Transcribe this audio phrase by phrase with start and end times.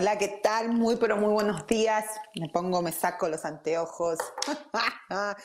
[0.00, 0.72] Hola, ¿qué tal?
[0.72, 2.06] Muy, pero muy buenos días.
[2.34, 4.18] Me pongo, me saco los anteojos,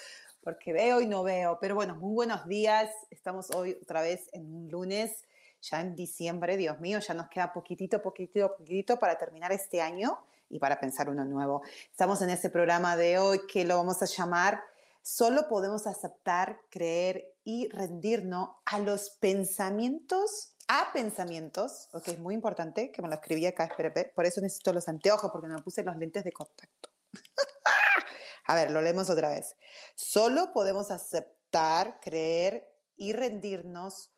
[0.46, 1.58] porque veo y no veo.
[1.60, 2.90] Pero bueno, muy buenos días.
[3.12, 5.26] Estamos hoy otra vez en un lunes,
[5.62, 6.56] ya en diciembre.
[6.56, 11.10] Dios mío, ya nos queda poquitito, poquitito, poquitito para terminar este año y para pensar
[11.10, 11.62] uno nuevo.
[11.92, 14.64] Estamos en ese programa de hoy que lo vamos a llamar
[15.08, 22.92] Solo podemos aceptar, creer y rendirnos a los pensamientos a pensamientos, ok, es muy importante
[22.92, 25.96] que me lo escribí acá, espere, por eso necesito los anteojos, porque me puse los
[25.98, 26.90] lentes de contacto.
[28.48, 29.56] a ver, lo leemos otra vez.
[29.96, 34.12] Solo podemos aceptar, creer y rendirnos.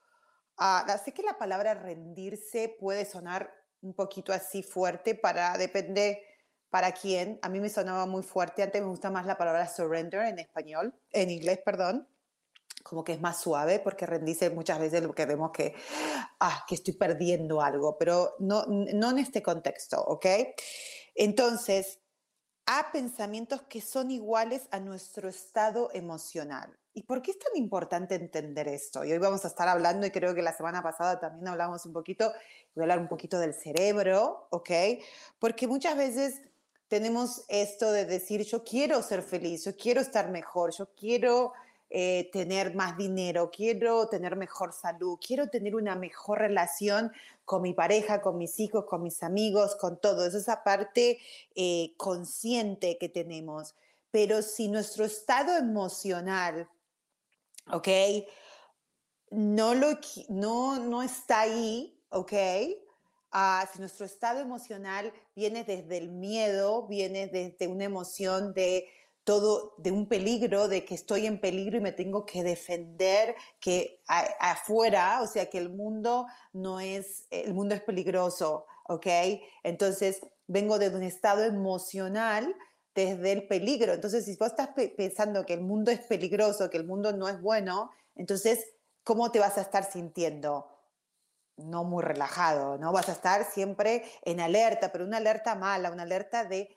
[0.58, 6.24] A, sé que la palabra rendirse puede sonar un poquito así fuerte para, depende
[6.70, 7.40] para quién.
[7.42, 10.96] A mí me sonaba muy fuerte, antes me gusta más la palabra surrender en español,
[11.12, 12.08] en inglés, perdón
[12.88, 15.76] como que es más suave, porque rendirse muchas veces lo que vemos que,
[16.40, 20.26] ah, que estoy perdiendo algo, pero no, no en este contexto, ¿ok?
[21.16, 22.00] Entonces,
[22.66, 26.78] a pensamientos que son iguales a nuestro estado emocional.
[26.94, 29.06] ¿Y por qué es tan importante entender esto?
[29.06, 31.94] Y hoy vamos a estar hablando, y creo que la semana pasada también hablamos un
[31.94, 32.34] poquito,
[32.76, 34.70] voy a hablar un poquito del cerebro, ¿ok?
[35.40, 36.42] Porque muchas veces
[36.88, 41.54] tenemos esto de decir, yo quiero ser feliz, yo quiero estar mejor, yo quiero
[41.90, 47.14] eh, tener más dinero, quiero tener mejor salud, quiero tener una mejor relación
[47.46, 50.26] con mi pareja, con mis hijos, con mis amigos, con todo.
[50.26, 51.20] Es esa parte
[51.56, 53.74] eh, consciente que tenemos.
[54.12, 56.68] Pero si nuestro estado emocional,
[57.72, 57.88] ¿ok?
[59.32, 59.88] No, lo,
[60.28, 62.34] no, no está ahí, ¿ok?
[63.32, 68.90] Ah, si nuestro estado emocional viene desde el miedo, viene desde una emoción de
[69.28, 74.02] todo de un peligro, de que estoy en peligro y me tengo que defender, que
[74.40, 79.06] afuera, o sea, que el mundo no es, el mundo es peligroso, ¿ok?
[79.64, 82.56] Entonces, vengo de un estado emocional
[82.96, 83.92] desde el peligro.
[83.92, 87.42] Entonces, si vos estás pensando que el mundo es peligroso, que el mundo no es
[87.42, 88.66] bueno, entonces,
[89.04, 90.72] ¿cómo te vas a estar sintiendo?
[91.58, 92.94] No muy relajado, ¿no?
[92.94, 96.77] Vas a estar siempre en alerta, pero una alerta mala, una alerta de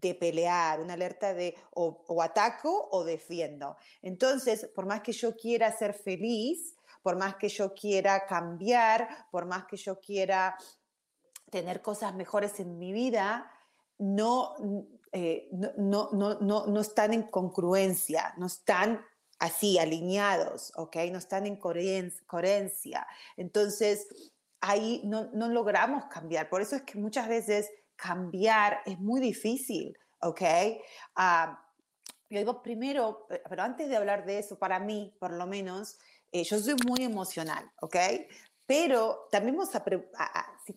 [0.00, 3.76] de pelear, una alerta de o, ataco o defiendo.
[4.02, 9.46] Entonces, por más que yo quiera ser feliz, por más que yo quiera cambiar, por
[9.46, 10.56] más que yo quiera
[11.50, 13.50] tener cosas mejores en mi vida,
[13.98, 14.54] no,
[15.12, 19.04] eh, no, no, no, no, están en congruencia, no están
[19.38, 20.96] así alineados, ¿ok?
[21.10, 23.06] No están en coherencia.
[23.36, 24.06] Entonces,
[24.60, 26.48] ahí no, no logramos cambiar.
[26.48, 27.70] Por eso es que muchas veces
[28.00, 30.42] cambiar es muy difícil, ¿ok?
[31.16, 31.62] Ah,
[32.30, 35.98] yo digo primero, eh, pero antes de hablar de eso, para mí, por lo menos,
[36.32, 37.96] eh, yo soy muy emocional, ¿ok?
[38.66, 39.84] Pero también vamos a,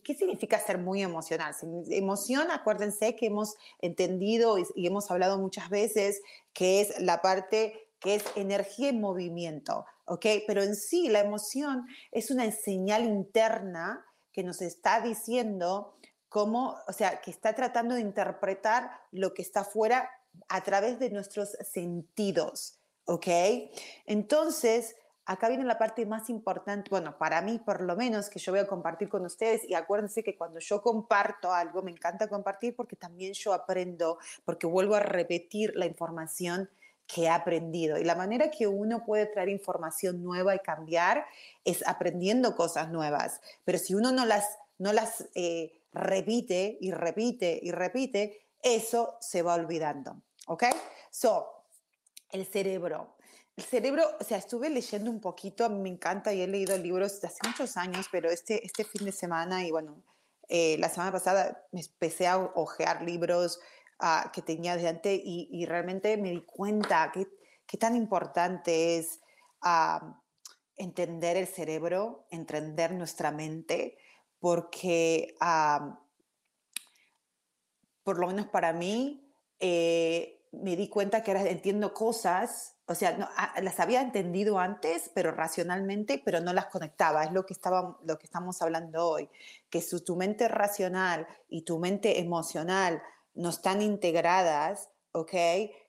[0.04, 1.56] ¿qué significa ser muy emocional?
[1.90, 6.22] Emoción, acuérdense que hemos entendido y, y hemos hablado muchas veces
[6.54, 10.26] que es la parte que es energía y movimiento, ¿ok?
[10.48, 14.04] Pero en sí la emoción es una señal interna
[14.34, 15.96] que nos está diciendo
[16.34, 20.10] cómo, o sea, que está tratando de interpretar lo que está afuera
[20.50, 23.28] a través de nuestros sentidos, ¿ok?
[24.07, 24.96] Entonces,
[25.28, 28.62] acá viene la parte más importante, bueno, para mí por lo menos, que yo voy
[28.62, 32.96] a compartir con ustedes, y acuérdense que cuando yo comparto algo, me encanta compartir porque
[32.96, 36.68] también yo aprendo, porque vuelvo a repetir la información
[37.06, 38.00] que he aprendido.
[38.00, 41.28] Y la manera que uno puede traer información nueva y cambiar
[41.63, 43.40] es aprendiendo cosas nuevas.
[43.66, 49.42] Pero si uno no las, no las eh, repite y repite y repite, eso se
[49.42, 50.22] va olvidando.
[50.48, 50.63] ¿Ok?
[51.12, 51.48] So,
[52.31, 53.16] el cerebro.
[53.56, 57.28] El cerebro, o sea, estuve leyendo un poquito, me encanta y he leído libros de
[57.28, 60.04] hace muchos años, pero este, este fin de semana y bueno,
[60.50, 63.60] eh, la semana pasada me empecé a ojear libros
[64.00, 67.28] ah, que tenía de antes y, y, realmente me di cuenta que,
[67.68, 69.22] qué tan importante es
[69.62, 70.19] ah,
[70.75, 73.98] entender el cerebro, entender nuestra mente,
[74.44, 75.98] porque ah,
[78.04, 83.31] por lo menos para mí, eh, me di cuenta que ahora entiendo cosas, o sea,
[83.38, 87.24] ah, las había entendido antes, pero racionalmente, pero no las conectaba.
[87.24, 89.30] Es lo que, estaba, lo que estamos hablando hoy,
[89.69, 93.01] que si tu mente racional y tu mente emocional
[93.36, 95.34] no están integradas, ¿ok?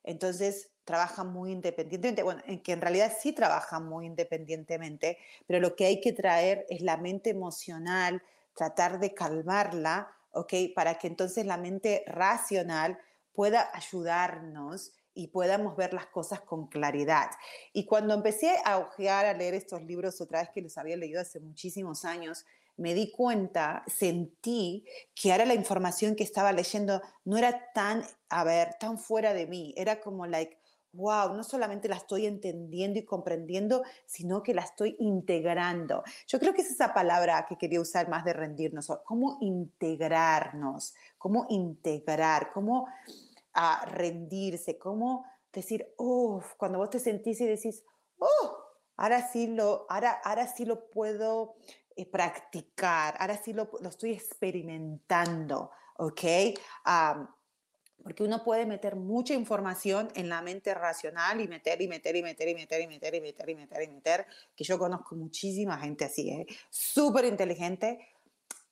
[0.04, 5.74] Entonces trabajan muy independientemente, bueno, en que en realidad sí trabajan muy independientemente, pero lo
[5.74, 8.22] que hay que traer es la mente emocional,
[8.54, 10.52] tratar de calmarla, ¿ok?
[10.74, 12.98] Para que entonces la mente racional
[13.32, 17.30] pueda ayudarnos y podamos ver las cosas con claridad.
[17.72, 21.20] Y cuando empecé a ojear, a leer estos libros otra vez que los había leído
[21.20, 22.44] hace muchísimos años,
[22.76, 24.84] me di cuenta, sentí
[25.14, 29.46] que ahora la información que estaba leyendo no era tan, a ver, tan fuera de
[29.46, 30.58] mí, era como like,
[30.94, 36.02] wow, no solamente la estoy entendiendo y comprendiendo, sino que la estoy integrando.
[36.26, 41.46] Yo creo que es esa palabra que quería usar más de rendirnos, cómo integrarnos, cómo
[41.48, 42.88] integrar, cómo
[43.52, 47.84] a rendirse, cómo decir, uff, cuando vos te sentís y decís,
[48.18, 48.56] oh,
[48.96, 51.54] ahora sí lo, ahora, ahora sí lo puedo
[51.96, 56.22] eh, practicar, ahora sí lo, lo, estoy experimentando, ¿ok?
[58.04, 62.22] Porque uno puede meter mucha información en la mente racional y meter y meter y
[62.22, 65.78] meter y meter y meter y meter y meter y meter, que yo conozco muchísima
[65.78, 66.46] gente así, ¿eh?
[66.68, 68.06] súper inteligente,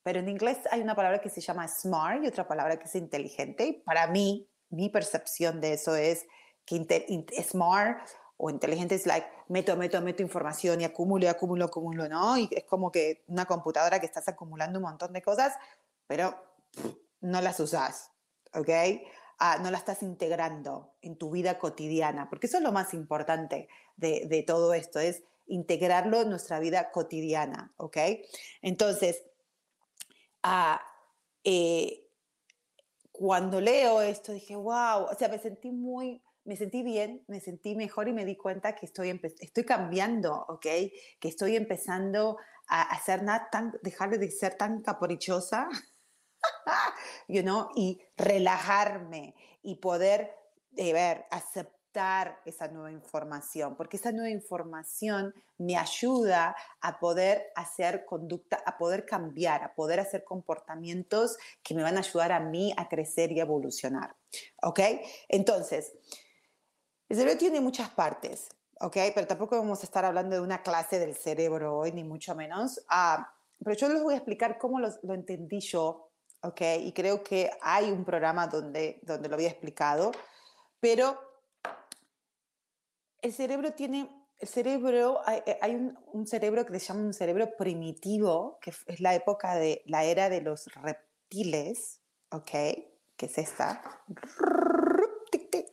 [0.03, 2.95] pero en inglés hay una palabra que se llama smart y otra palabra que es
[2.95, 6.27] inteligente, y para mí mi percepción de eso es
[6.67, 6.87] que
[7.43, 8.07] smart
[8.37, 12.37] o inteligente es like, meto, meto, meto información y acumulo, y acumulo, acumulo, ¿no?
[12.37, 15.55] Y es como que una computadora que estás acumulando un montón de cosas,
[16.07, 16.35] pero
[17.21, 18.11] no las usas,
[18.53, 18.69] ¿ok?
[19.45, 23.67] Ah, no las estás integrando en tu vida cotidiana, porque eso es lo más importante
[23.97, 27.97] de, de todo esto, es integrarlo en nuestra vida cotidiana, ¿ok?
[28.61, 29.25] Entonces,
[30.45, 30.81] ah,
[31.43, 32.09] eh,
[33.11, 37.75] cuando leo esto dije, wow, o sea, me sentí muy, me sentí bien, me sentí
[37.75, 40.67] mejor y me di cuenta que estoy, estoy cambiando, ¿ok?
[41.19, 45.69] Que estoy empezando a hacer nada tan, dejar de ser tan caprichosa,
[47.29, 50.35] you know, y relajarme y poder,
[50.71, 51.83] de ver, aceptar
[52.47, 59.05] esa nueva información, porque esa nueva información me ayuda a poder hacer conducta, a poder
[59.05, 63.41] cambiar, a poder hacer comportamientos que me van a ayudar a mí a crecer y
[63.41, 64.17] evolucionar.
[64.63, 64.81] ¿Ok?
[65.29, 65.93] Entonces,
[67.09, 68.49] el cerebro tiene muchas partes,
[68.81, 68.97] ¿ok?
[69.15, 72.83] Pero tampoco vamos a estar hablando de una clase del cerebro hoy, ni mucho menos.
[72.89, 76.12] Ah, pero yo les voy a explicar cómo lo entendí yo,
[76.43, 76.61] ¿ok?
[76.81, 80.13] Y creo que hay un programa donde, donde lo había explicado,
[80.81, 81.19] pero
[83.21, 88.59] el cerebro tiene, el cerebro, hay, eh, un, cerebro que se llama un cerebro primitivo,
[88.61, 92.01] que es la época de la era de los reptiles,
[92.31, 92.51] ¿ok?
[93.17, 93.81] Que es esta.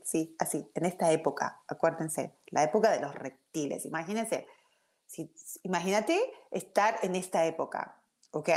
[0.03, 3.85] Sí, así, en esta época, acuérdense, la época de los reptiles.
[3.85, 4.47] Imagínense,
[5.05, 5.31] si,
[5.63, 6.19] imagínate
[6.49, 8.01] estar en esta época,
[8.31, 8.49] ¿ok?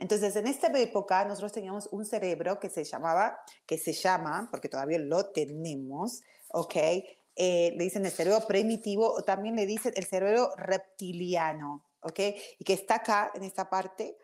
[0.00, 4.70] Entonces, en esta época nosotros teníamos un cerebro que se llamaba, que se llama, porque
[4.70, 6.76] todavía lo tenemos, ¿ok?
[7.36, 12.18] Eh, le dicen el cerebro primitivo o también le dicen el cerebro reptiliano, ¿ok?
[12.58, 14.16] Y que está acá, en esta parte,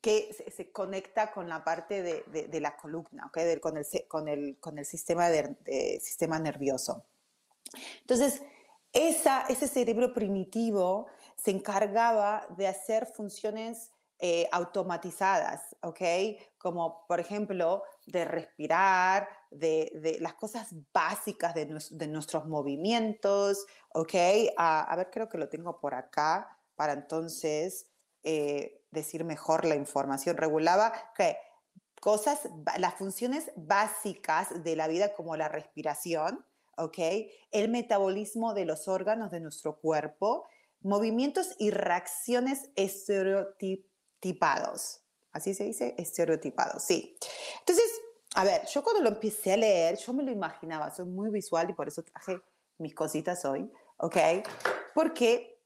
[0.00, 3.38] que se, conecta con la parte de, de, la columna, ¿ok?
[3.60, 7.04] con, el, con, el, con el sistema, de, sistema nervioso.
[8.00, 8.42] Entonces,
[8.92, 16.00] esa, ese cerebro primitivo se encargaba de hacer funciones eh, automatizadas, ¿ok?
[16.58, 21.66] Como por ejemplo de respirar, de, las cosas básicas de,
[22.08, 24.14] nuestros movimientos, ¿ok?
[24.56, 27.86] a ver, creo que lo tengo por acá para entonces
[28.22, 30.38] eh, decir mejor la información.
[30.38, 31.36] Regulaba que
[32.00, 36.44] cosas, las funciones básicas de la vida como la respiración,
[36.78, 36.98] ¿ok?
[37.50, 40.46] El metabolismo de los órganos de nuestro cuerpo,
[40.80, 42.70] movimientos y reacciones
[44.24, 45.00] estereotipados.
[45.32, 45.94] ¿Así se dice?
[45.98, 47.16] Estereotipados, sí.
[47.60, 47.90] Entonces,
[48.36, 51.70] a ver, yo cuando lo empecé a leer, yo me lo imaginaba, soy muy visual
[51.70, 52.40] y por eso traje
[52.78, 54.16] mis cositas hoy, ¿ok?
[54.94, 55.60] Porque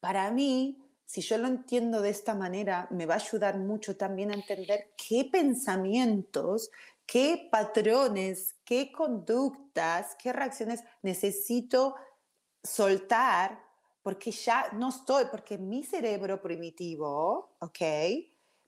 [0.00, 4.30] para mí, si yo lo entiendo de esta manera, me va a ayudar mucho también
[4.30, 6.70] a entender qué pensamientos,
[7.06, 11.94] qué patrones, qué conductas, qué reacciones necesito
[12.62, 13.67] soltar
[14.08, 17.78] porque ya no estoy, porque mi cerebro primitivo, ¿ok?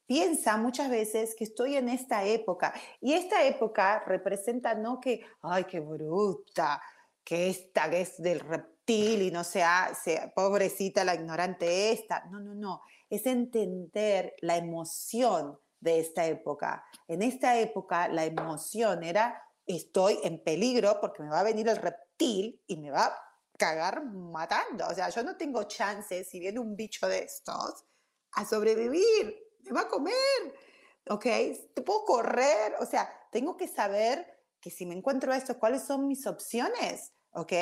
[0.04, 5.64] piensa muchas veces que estoy en esta época y esta época representa no que, ay,
[5.64, 6.82] qué bruta,
[7.24, 12.22] que esta que es del reptil y no sea, sea pobrecita la ignorante esta.
[12.30, 12.82] No, no, no.
[13.08, 16.84] Es entender la emoción de esta época.
[17.08, 21.78] En esta época la emoción era estoy en peligro porque me va a venir el
[21.78, 23.16] reptil y me va
[23.60, 24.86] cagar matando.
[24.88, 27.84] O sea, yo no tengo chances, si viene un bicho de estos,
[28.32, 29.36] a sobrevivir.
[29.64, 30.14] Me va a comer.
[31.10, 31.24] ¿Ok?
[31.74, 32.74] ¿Te puedo correr?
[32.80, 34.26] O sea, tengo que saber
[34.60, 37.12] que si me encuentro esto, ¿cuáles son mis opciones?
[37.32, 37.52] ¿Ok?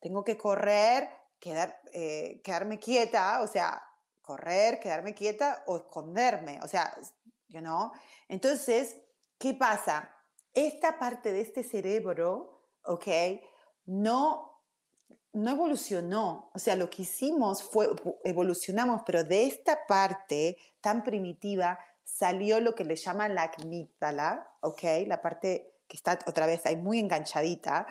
[0.00, 3.80] Tengo que correr, quedar, eh, quedarme quieta, o sea,
[4.20, 6.58] correr, quedarme quieta o esconderme.
[6.64, 6.92] O sea,
[7.48, 7.92] you know?
[8.26, 8.96] Entonces,
[9.38, 10.12] ¿qué pasa?
[10.52, 13.06] Esta parte de este cerebro, ¿ok?
[13.84, 14.55] No,
[15.36, 16.50] no evolucionó.
[16.54, 17.88] O sea, lo que hicimos fue,
[18.24, 24.82] evolucionamos, pero de esta parte tan primitiva salió lo que le llaman la amígdala, ¿ok?
[25.06, 27.86] La parte que está otra vez ahí muy enganchadita.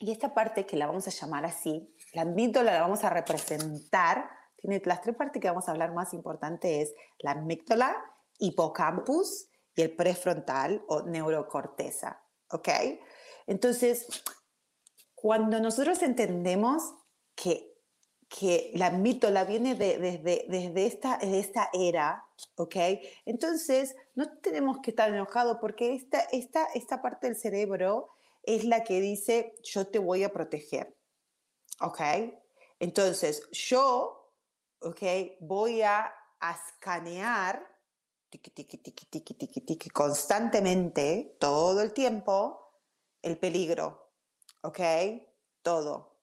[0.00, 4.28] Y esta parte que la vamos a llamar así, la amígdala la vamos a representar,
[4.56, 7.96] tiene las tres partes que vamos a hablar más importante es la amígdala,
[8.38, 12.68] hipocampus y el prefrontal o neurocorteza, ¿ok?
[13.46, 14.06] Entonces,
[15.20, 16.94] cuando nosotros entendemos
[17.34, 17.74] que,
[18.28, 22.76] que la amígdala viene de, desde, desde esta, de esta era, ¿ok?
[23.26, 28.10] Entonces, no tenemos que estar enojados porque esta, esta, esta parte del cerebro
[28.44, 30.96] es la que dice, yo te voy a proteger,
[31.80, 32.00] ¿ok?
[32.78, 34.32] Entonces, yo,
[34.80, 35.02] ¿ok?
[35.40, 37.66] Voy a, escanear
[38.30, 42.70] tiki, tiki, tiki, tiki, tiki, constantemente, todo el tiempo,
[43.20, 44.07] el peligro,
[44.62, 44.80] ¿ok?
[45.62, 46.16] Todo,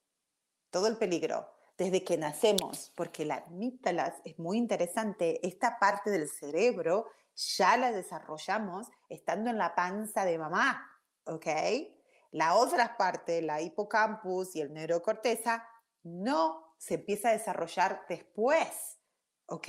[0.70, 6.28] todo el peligro desde que nacemos, porque la amígdala es muy interesante, esta parte del
[6.28, 10.90] cerebro ya la desarrollamos estando en la panza de mamá,
[11.24, 11.46] ¿ok?
[12.30, 15.68] La otra parte, la hipocampus y el neurocorteza,
[16.02, 18.98] no se empieza a desarrollar después,
[19.46, 19.68] ¿ok?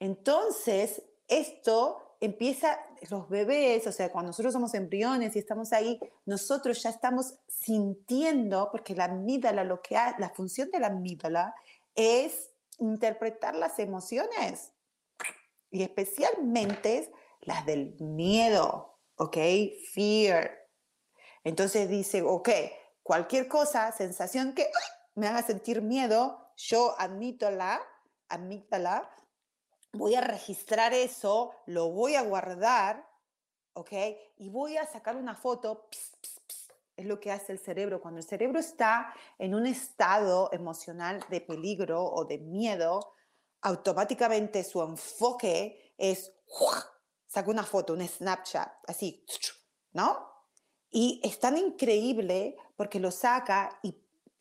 [0.00, 2.78] Entonces, esto empieza,
[3.10, 8.68] los bebés, o sea, cuando nosotros somos embriones y estamos ahí, nosotros ya estamos sintiendo,
[8.70, 11.52] porque la amígdala, lo que ha, la función de la amígdala
[11.96, 14.72] es interpretar las emociones
[15.72, 19.36] y especialmente las del miedo, ¿ok?
[19.92, 20.68] Fear.
[21.42, 22.50] Entonces dice, ok,
[23.02, 24.70] cualquier cosa, sensación que
[25.16, 27.82] me haga sentir miedo, yo admito la
[28.28, 29.10] amígdala
[29.92, 33.08] voy a registrar eso, lo voy a guardar,
[33.74, 33.92] ¿ok?
[34.38, 35.88] Y voy a sacar una foto.
[36.96, 38.00] es lo que hace el cerebro.
[38.00, 43.14] Cuando el cerebro está en un estado emocional de peligro o de miedo,
[43.62, 46.32] automáticamente su enfoque es,
[47.26, 49.24] saca una foto, un Snapchat, así,
[49.92, 50.30] ¿no?
[50.90, 53.92] Y es tan increíble porque lo saca y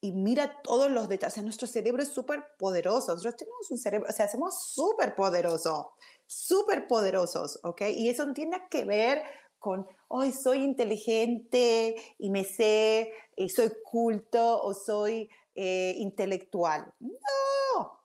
[0.01, 1.33] y mira todos los detalles.
[1.33, 3.13] O sea, nuestro cerebro es súper poderoso.
[3.13, 5.85] Nosotros tenemos un cerebro, o sea, somos súper poderosos,
[6.25, 7.81] súper poderosos, ¿ok?
[7.95, 9.23] Y eso no tiene que ver
[9.59, 16.91] con, hoy soy inteligente y me sé, y soy culto o soy eh, intelectual.
[16.99, 17.99] No,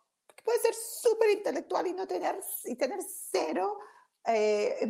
[0.45, 3.01] puede ser súper intelectual y no tener, y tener
[3.33, 3.79] cero
[4.27, 4.89] eh,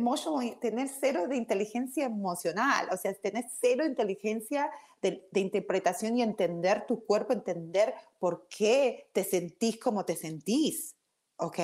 [0.59, 4.69] tener cero de inteligencia emocional, o sea, tener cero inteligencia
[5.01, 10.95] de, interpretación y entender tu cuerpo, entender por qué te sentís como te sentís,
[11.37, 11.59] ¿ok?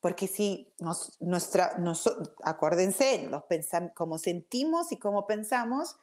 [0.00, 2.10] Porque si nos, nuestra, nos,
[2.42, 3.44] acuérdense, los
[3.94, 5.96] como sentimos y como pensamos,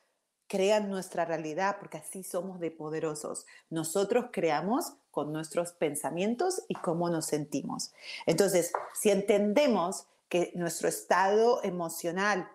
[0.47, 3.45] crean nuestra realidad, porque así somos de poderosos.
[3.69, 7.93] Nosotros creamos con nuestros pensamientos y cómo nos sentimos.
[8.25, 12.50] Entonces, si entendemos que nuestro estado emocional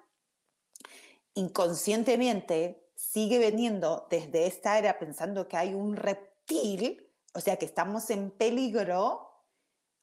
[1.34, 8.10] inconscientemente sigue veniendo desde esta era pensando que hay un reptil, o sea, que estamos
[8.10, 9.30] en peligro,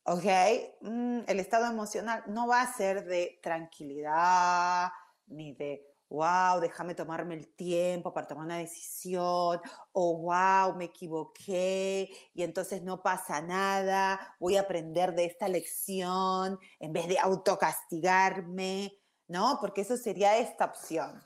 [0.03, 0.25] ¿ok?
[0.81, 4.89] Mm, el estado emocional no va a ser de tranquilidad,
[5.27, 9.59] ni de, wow, déjame tomarme el tiempo para tomar una decisión,
[9.91, 16.59] o wow, me equivoqué y entonces no pasa nada, voy a aprender de esta lección
[16.79, 18.97] en vez de autocastigarme,
[19.27, 19.57] ¿no?
[19.59, 21.21] Porque eso sería esta opción.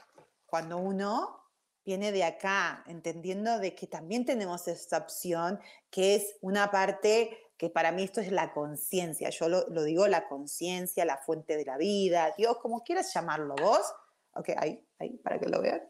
[0.45, 1.41] Cuando uno
[1.85, 5.59] viene de acá, entendiendo de que también tenemos esta opción,
[5.89, 10.07] que es una parte que para mí esto es la conciencia, yo lo, lo digo
[10.07, 13.81] la conciencia, la fuente de la vida, Dios, como quieras llamarlo vos,
[14.35, 15.81] Ok, ahí, ahí, para que lo vean.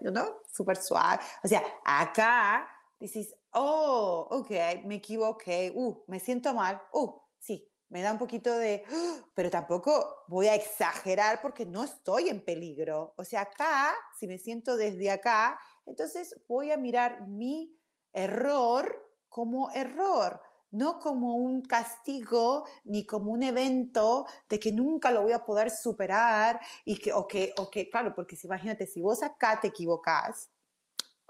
[0.00, 0.40] ¿No?
[0.52, 1.22] Súper suave.
[1.44, 2.68] O sea, acá
[2.98, 4.50] dices, oh, ok,
[4.84, 8.84] me equivoqué, uh, me siento mal, uh, sí, me da un poquito de,
[9.34, 13.14] pero tampoco voy a exagerar porque no estoy en peligro.
[13.16, 17.76] O sea, acá, si me siento desde acá, entonces voy a mirar mi
[18.12, 20.40] error como error,
[20.72, 25.70] no como un castigo ni como un evento de que nunca lo voy a poder
[25.70, 29.68] superar y que, o que, o que claro, porque si, imagínate, si vos acá te
[29.68, 30.50] equivocás,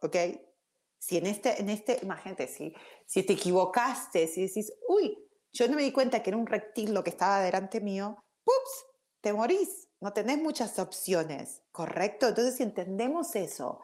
[0.01, 0.17] ¿ok?
[0.99, 2.73] Si en este, en este, imagínate, si,
[3.05, 5.19] si te equivocaste, si decís, uy,
[5.53, 8.87] yo no me di cuenta que era un reptil lo que estaba delante mío, ¡pups!
[9.21, 12.29] Te morís, no tenés muchas opciones, ¿correcto?
[12.29, 13.81] Entonces, si entendemos eso,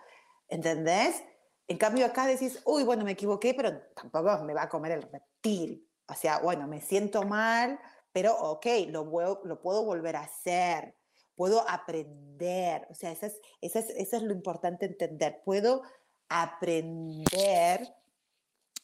[0.48, 1.22] ¿entendés?
[1.68, 5.02] En cambio, acá decís, uy, bueno, me equivoqué, pero tampoco me va a comer el
[5.02, 5.86] reptil.
[6.06, 7.78] O sea, bueno, me siento mal,
[8.10, 9.04] pero ok, lo,
[9.44, 10.96] lo puedo volver a hacer,
[11.36, 12.86] puedo aprender.
[12.90, 15.42] O sea, eso es, eso es, eso es lo importante entender.
[15.44, 15.82] Puedo
[16.30, 17.94] aprender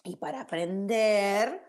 [0.04, 1.62] y para aprender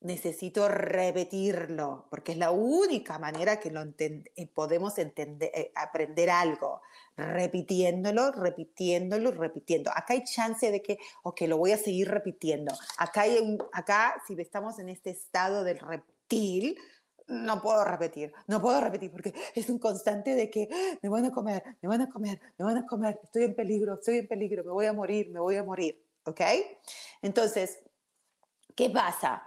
[0.00, 6.82] necesito repetirlo, porque es la única manera que lo eh, podemos entender, eh, aprender algo,
[7.16, 9.90] repitiéndolo, repitiéndolo, repitiendo.
[9.90, 12.74] Acá hay chance de que, ok, lo voy a seguir repitiendo.
[12.98, 16.78] Acá, hay un, acá si estamos en este estado del reptil,
[17.28, 21.24] no puedo repetir, no puedo repetir porque es un constante de que ah, me van
[21.24, 24.28] a comer, me van a comer, me van a comer, estoy en peligro, estoy en
[24.28, 26.40] peligro, me voy a morir, me voy a morir, ¿ok?
[27.22, 27.80] Entonces,
[28.76, 29.45] ¿qué pasa?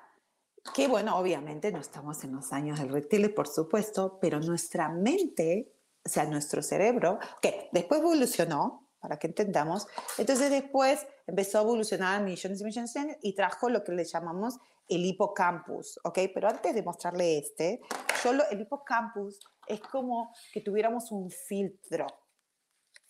[0.73, 5.73] Que bueno, obviamente no estamos en los años del reptil, por supuesto, pero nuestra mente,
[6.05, 12.21] o sea, nuestro cerebro, que después evolucionó, para que entendamos, entonces después empezó a evolucionar
[12.21, 14.57] millones y millones de años y trajo lo que le llamamos
[14.89, 16.19] el hipocampus, ¿ok?
[16.33, 17.79] Pero antes de mostrarle este,
[18.21, 22.07] solo el hipocampus es como que tuviéramos un filtro,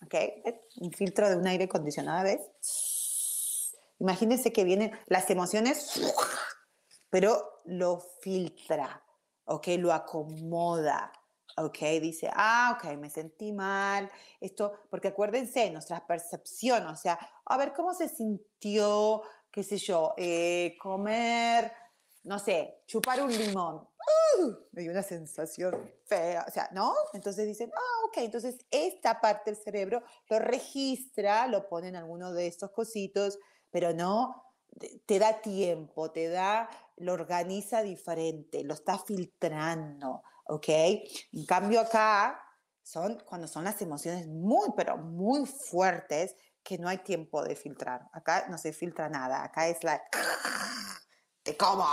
[0.03, 0.15] ¿ok?
[0.81, 3.73] Un filtro de un aire acondicionado, ¿ves?
[3.99, 5.99] Imagínense que vienen las emociones
[7.09, 9.03] pero lo filtra,
[9.45, 9.67] ¿ok?
[9.77, 11.11] Lo acomoda,
[11.57, 11.79] ¿ok?
[12.01, 17.73] Dice, ah, ok, me sentí mal, esto, porque acuérdense, nuestra percepción, o sea, a ver,
[17.73, 21.71] ¿cómo se sintió, qué sé yo, eh, comer,
[22.23, 23.87] no sé, chupar un limón?
[24.37, 24.53] ¡Uh!
[24.71, 26.93] me dio una sensación fea, o sea, ¿no?
[27.13, 32.31] Entonces dicen, ah, ok, entonces esta parte del cerebro lo registra, lo pone en alguno
[32.33, 33.37] de estos cositos,
[33.69, 34.49] pero no
[35.05, 36.69] te da tiempo, te da,
[36.99, 40.67] lo organiza diferente, lo está filtrando, ¿ok?
[41.33, 42.43] En cambio acá
[42.83, 48.09] son cuando son las emociones muy, pero muy fuertes que no hay tiempo de filtrar.
[48.13, 50.01] Acá no se filtra nada, acá es la,
[51.43, 51.85] te como,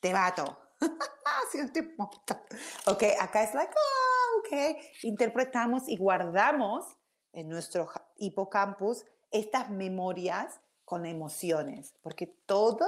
[0.00, 0.58] te mato.
[2.86, 6.84] ok, acá es like, ah, ok, interpretamos y guardamos
[7.32, 12.86] en nuestro hipocampus estas memorias con emociones, porque todo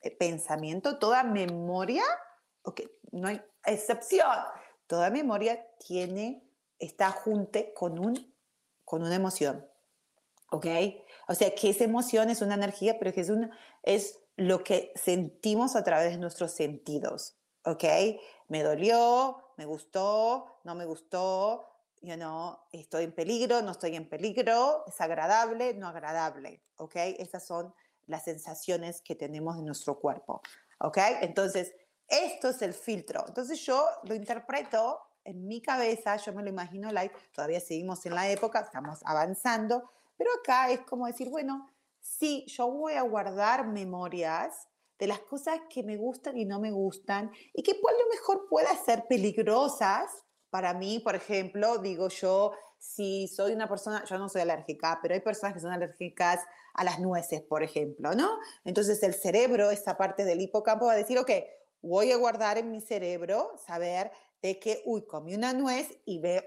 [0.00, 2.02] eh, pensamiento, toda memoria,
[2.62, 4.26] okay, no hay excepción,
[4.86, 6.42] toda memoria tiene,
[6.78, 8.34] está junte con, un,
[8.86, 9.68] con una emoción,
[10.50, 10.66] ¿ok?
[11.28, 13.50] O sea, que esa emoción es una energía, pero que es, un,
[13.82, 17.36] es lo que sentimos a través de nuestros sentidos,
[17.66, 17.84] ¿ok?
[18.48, 21.68] Me dolió, me gustó, no me gustó,
[22.02, 26.96] you know, estoy en peligro, no estoy en peligro, es agradable, no agradable, ¿ok?
[27.18, 27.72] Esas son
[28.06, 30.42] las sensaciones que tenemos en nuestro cuerpo,
[30.80, 30.98] ¿ok?
[31.20, 31.72] Entonces,
[32.08, 33.24] esto es el filtro.
[33.26, 38.14] Entonces yo lo interpreto en mi cabeza, yo me lo imagino like, todavía seguimos en
[38.14, 43.66] la época, estamos avanzando, pero acá es como decir, bueno, sí, yo voy a guardar
[43.68, 48.08] memorias de las cosas que me gustan y no me gustan y que por lo
[48.10, 54.18] mejor puedan ser peligrosas para mí, por ejemplo, digo yo, si soy una persona, yo
[54.18, 56.40] no soy alérgica, pero hay personas que son alérgicas
[56.74, 58.38] a las nueces, por ejemplo, ¿no?
[58.62, 61.30] Entonces el cerebro, esta parte del hipocampo va a decir, ok,
[61.80, 64.12] voy a guardar en mi cerebro, saber
[64.42, 66.46] de que, uy, comí una nuez y me,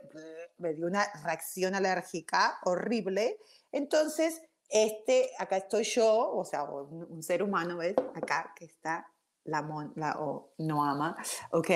[0.60, 3.40] me dio una reacción alérgica horrible.
[3.72, 4.40] Entonces,
[4.70, 7.96] este, acá estoy yo, o sea, un, ser humano, ¿ves?
[8.14, 9.12] Acá que está
[9.46, 11.18] la, mon, la o no ama,
[11.50, 11.72] ¿ok?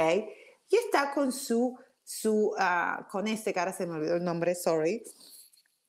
[0.70, 1.76] Y está con su
[2.10, 5.04] su, ah, con este cara se me olvidó el nombre, sorry,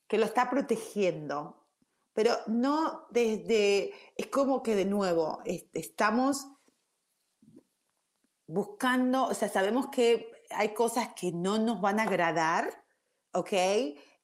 [0.07, 1.65] que lo está protegiendo,
[2.13, 5.41] pero no desde, es como que de nuevo,
[5.73, 6.47] estamos
[8.45, 12.69] buscando, o sea, sabemos que hay cosas que no nos van a agradar,
[13.33, 13.49] ¿ok?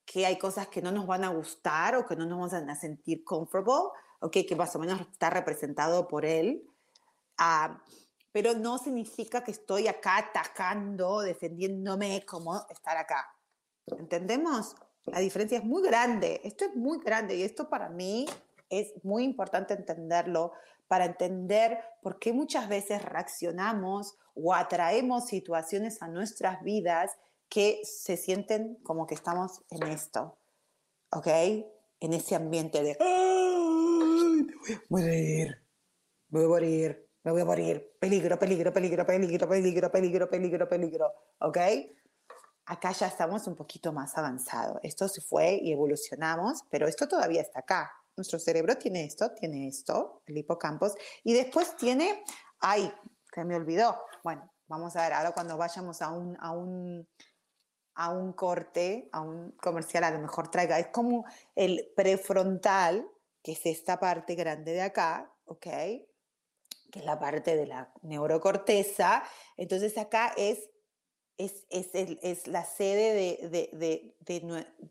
[0.05, 2.75] Que hay cosas que no nos van a gustar o que no nos van a
[2.75, 4.37] sentir comfortable, ¿ok?
[4.47, 6.63] Que más o menos está representado por él.
[7.39, 7.73] Uh,
[8.37, 13.35] pero no significa que estoy acá atacando, defendiéndome como estar acá.
[13.87, 14.75] ¿Entendemos?
[15.05, 16.39] La diferencia es muy grande.
[16.43, 18.27] Esto es muy grande y esto para mí
[18.69, 20.51] es muy importante entenderlo
[20.87, 27.17] para entender por qué muchas veces reaccionamos o atraemos situaciones a nuestras vidas
[27.49, 30.37] que se sienten como que estamos en esto.
[31.09, 31.27] ¿Ok?
[31.99, 34.45] en ese ambiente de, ¡ay!
[34.89, 35.57] Voy a morir,
[36.29, 40.69] me voy a morir, me voy a morir, peligro, peligro, peligro, peligro, peligro, peligro, peligro,
[40.69, 41.57] peligro, ¿ok?
[42.67, 44.79] Acá ya estamos un poquito más avanzado.
[44.81, 47.91] Esto se fue y evolucionamos, pero esto todavía está acá.
[48.15, 50.93] Nuestro cerebro tiene esto, tiene esto, el hipocampus,
[51.25, 52.23] y después tiene,
[52.61, 52.89] ay,
[53.29, 53.99] que me olvidó.
[54.23, 57.05] Bueno, vamos a ver, ahora cuando vayamos a un, a un,
[57.95, 63.05] a un corte, a un comercial, a lo mejor traiga, es como el prefrontal,
[63.43, 65.67] que es esta parte grande de acá, ¿ok?
[66.91, 69.23] Que es la parte de la neurocorteza.
[69.57, 70.69] Entonces acá es,
[71.37, 74.41] es, es, es la sede de, de, de,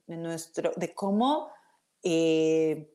[0.07, 1.51] de, nuestro, de cómo...
[2.03, 2.93] Eh,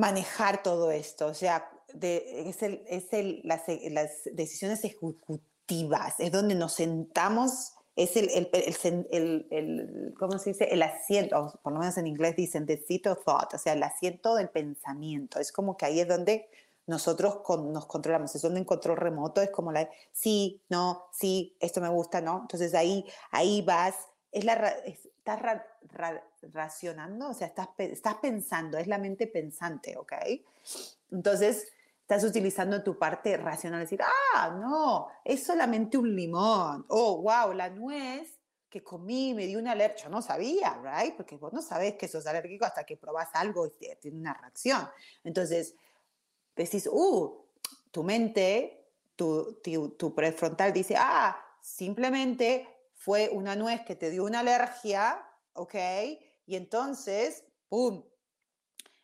[0.00, 3.66] manejar todo esto, o sea, es, el, es el, las,
[4.32, 10.68] decisiones ejecutivas, es donde nos sentamos, es el, el, el, ¿cómo se dice?
[10.70, 13.82] El asiento, por lo menos en inglés dicen the seat of thought, o sea, el
[13.82, 16.48] asiento del pensamiento, es como que ahí es donde
[16.90, 21.80] nosotros nos controlamos, es donde en control remoto es como la, sí, no, sí, esto
[21.80, 23.94] me gusta, no, entonces ahí, ahí vas,
[24.32, 25.40] es la, estás
[26.42, 30.12] racionando, o sea, estás, estás pensando, es la mente pensante, ¿ok?
[31.12, 31.68] Entonces,
[32.00, 34.00] estás utilizando tu parte racional, decir,
[34.34, 38.36] ah, no, es solamente un limón, oh, wow, la nuez
[38.68, 41.16] que comí me dio una alergia, yo no sabía, right?
[41.16, 44.88] Porque vos no sabes que sos alérgico hasta que probás algo y tiene una reacción.
[45.24, 45.74] Entonces,
[46.64, 47.46] decís, uh,
[47.90, 54.24] tu mente, tu, tu, tu prefrontal dice, ah, simplemente fue una nuez que te dio
[54.24, 55.74] una alergia, ¿ok?
[56.46, 58.04] Y entonces, ¡pum!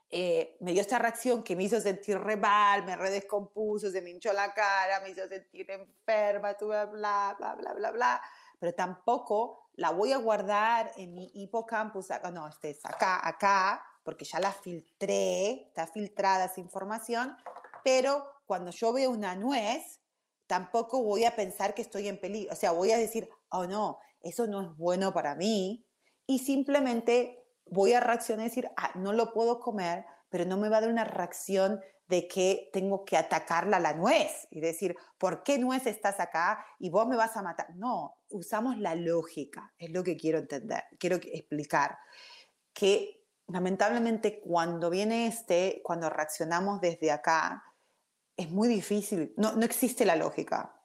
[0.09, 4.11] Eh, me dio esta reacción que me hizo sentir re mal, me redescompuso, se me
[4.11, 8.23] hinchó la cara, me hizo sentir enferma, tuve bla, bla, bla, bla, bla.
[8.59, 14.25] Pero tampoco la voy a guardar en mi hipocampus, no, este es acá, acá, porque
[14.25, 17.37] ya la filtré, está filtrada esa información,
[17.83, 20.01] pero cuando yo veo una nuez,
[20.47, 23.99] tampoco voy a pensar que estoy en peligro, o sea, voy a decir, oh no,
[24.23, 25.85] eso no es bueno para mí,
[26.25, 30.69] y simplemente voy a reaccionar y decir, ah, no lo puedo comer, pero no me
[30.69, 34.95] va a dar una reacción de que tengo que atacarla a la nuez y decir,
[35.19, 37.75] ¿por qué nuez estás acá y vos me vas a matar?
[37.75, 41.99] No, usamos la lógica, es lo que quiero entender, quiero explicar,
[42.73, 43.16] que
[43.49, 47.65] lamentablemente cuando viene este, cuando reaccionamos desde acá,
[48.37, 50.81] es muy difícil, no, no existe la lógica.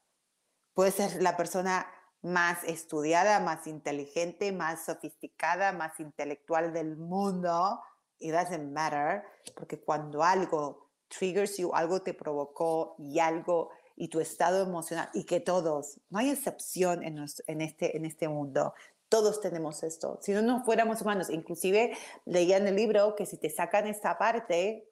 [0.74, 1.88] Puede ser la persona
[2.22, 7.82] más estudiada, más inteligente, más sofisticada, más intelectual del mundo.
[8.20, 9.24] It doesn't matter,
[9.56, 15.26] porque cuando algo triggers you, algo te provocó y algo y tu estado emocional y
[15.26, 18.74] que todos, no hay excepción en, en, este, en este mundo.
[19.12, 20.20] Todos tenemos esto.
[20.22, 21.30] Si no, no fuéramos humanos.
[21.30, 24.90] Inclusive leía en el libro que si te sacan esta parte,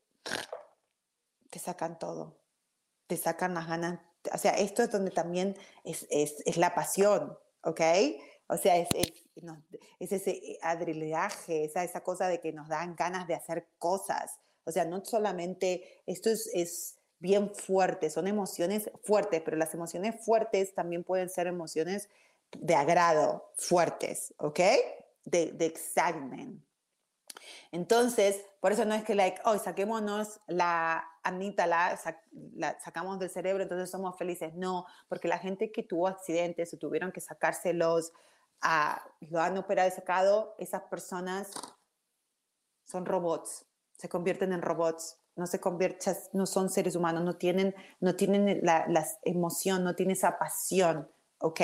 [1.50, 2.36] te sacan todo.
[3.08, 4.00] Te sacan las ganas
[4.34, 7.82] o sea, esto es donde también es, es, es la pasión, ¿ok?
[8.48, 13.36] O sea, es, es, ese adrenalaje, esa, esa cosa de que nos dan ganas de
[13.36, 14.40] hacer cosas.
[14.66, 20.24] O sea, no solamente, esto es, es bien fuerte, son emociones fuertes, pero las emociones
[20.26, 22.10] fuertes también pueden ser emociones
[22.58, 24.60] de agrado, fuertes, ¿ok?
[25.26, 26.64] De, de excitement.
[27.72, 31.98] Entonces, por eso no es que, like, hoy saquémonos la Anita, la,
[32.84, 34.54] sacamos del cerebro, entonces somos felices.
[34.56, 38.12] No, porque la gente que tuvo accidentes o tuvieron que sacárselos,
[38.62, 41.52] a, lo han operado y sacado, esas personas
[42.86, 43.66] son robots,
[43.98, 48.60] se convierten en robots, no se convierten, no son seres humanos, no tienen, no tienen
[48.64, 51.10] la, emoción, no tienen esa pasión,
[51.40, 51.62] ¿ok?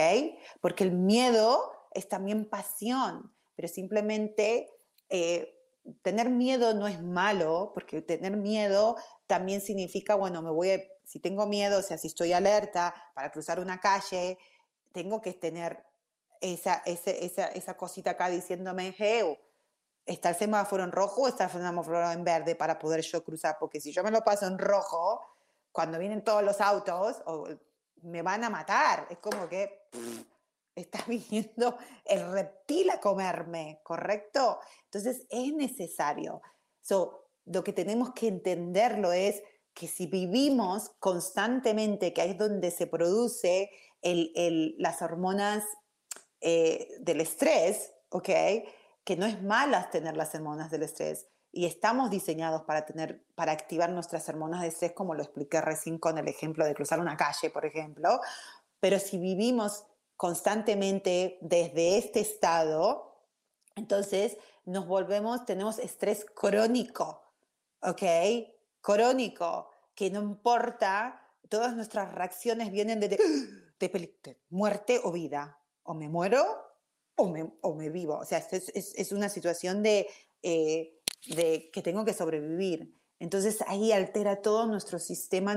[0.62, 4.70] Porque el miedo es también pasión, pero simplemente
[5.10, 5.56] eh,
[6.02, 8.96] tener miedo no es malo, porque tener miedo
[9.28, 13.32] también significa, bueno, me voy a, si tengo miedo, o sea, si estoy alerta para
[13.32, 14.38] cruzar una calle,
[14.92, 15.84] tengo que tener
[16.42, 19.38] esa, esa, esa, cosita acá diciéndome, hey,
[20.06, 23.58] está el semáforo en rojo o está el semáforo en verde para poder yo cruzar,
[23.60, 25.22] porque si yo me lo paso en rojo,
[25.72, 27.22] cuando vienen todos los autos,
[28.06, 29.08] me van a matar.
[29.10, 29.88] Es como que
[30.76, 34.60] está viniendo el reptil a comerme, ¿correcto?
[34.86, 36.42] Entonces es necesario.
[36.82, 39.42] So, lo que tenemos que entenderlo es
[39.74, 43.70] que si vivimos constantemente, que es donde se produce
[44.02, 45.64] las hormonas
[46.42, 48.30] eh, del estrés, ¿ok?
[49.04, 53.54] Que no es malas tener las hormonas del estrés y estamos diseñados para tener, para
[53.54, 57.16] activar nuestras hormonas de estrés, como lo expliqué recién con el ejemplo de cruzar una
[57.16, 58.20] calle, por ejemplo.
[58.82, 59.86] Pero si vivimos
[60.18, 63.22] constantemente desde este estado,
[63.76, 67.24] entonces nos volvemos, tenemos estrés crónico,
[67.82, 68.04] ¿ok?
[68.82, 73.08] Crónico, que no importa, todas nuestras reacciones vienen de,
[73.80, 76.44] de, muerte o vida, o me muero
[77.16, 80.06] o me, o me vivo, o sea, es, es, una situación de,
[80.44, 82.96] eh, de que tengo que sobrevivir.
[83.20, 85.56] Entonces ahí altera todo nuestro sistema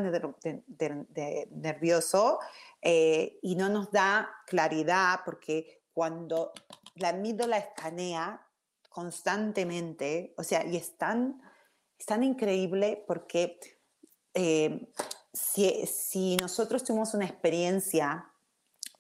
[1.51, 2.39] nervioso
[2.81, 6.53] eh, y no nos da claridad porque cuando
[6.95, 8.47] la amígdala escanea
[8.89, 11.41] constantemente, o sea, y es tan,
[12.23, 13.59] increíble porque
[14.35, 14.89] eh,
[15.33, 18.33] si, nosotros tuvimos una experiencia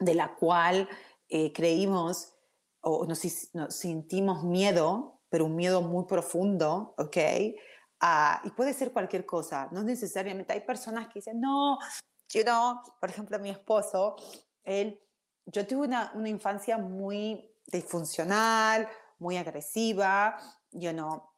[0.01, 0.89] de la cual
[1.29, 2.35] eh, creímos
[2.81, 3.23] o nos,
[3.55, 7.17] nos, sentimos miedo, pero un miedo muy profundo, ¿ok?
[8.01, 10.53] Ah, y puede ser cualquier cosa, no necesariamente.
[10.53, 11.79] Hay personas que dicen, no,
[12.29, 14.17] yo no, por ejemplo, mi esposo,
[14.65, 15.01] él,
[15.47, 18.89] yo tuve una, una infancia muy disfuncional,
[19.19, 20.39] muy agresiva,
[20.71, 21.35] yo no.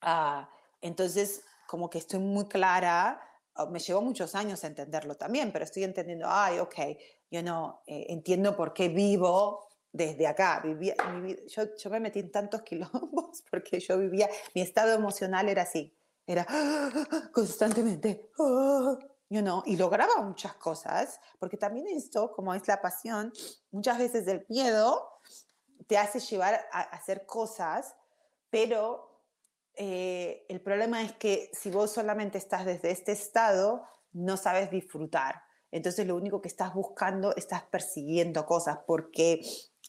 [0.00, 0.48] Ah,
[0.80, 3.20] entonces, como que estoy muy clara,
[3.70, 6.74] me llevó muchos años entenderlo también, pero estoy entendiendo, ay, ok,
[7.30, 10.60] yo no eh, entiendo por qué vivo desde acá.
[10.64, 10.94] Vivía,
[11.46, 15.96] yo, yo, me metí en tantos quilombos porque yo vivía, mi estado emocional era así,
[16.26, 16.46] era
[17.32, 18.30] constantemente,
[19.30, 23.32] you know, y lograba muchas cosas, porque también esto, como es la pasión,
[23.70, 25.20] muchas veces el miedo
[25.86, 27.94] te hace llevar a hacer cosas,
[28.50, 29.08] pero
[29.80, 35.42] eh, el problema es que si vos solamente estás desde este estado, no sabes disfrutar.
[35.70, 39.40] Entonces lo único que estás buscando, estás persiguiendo cosas, porque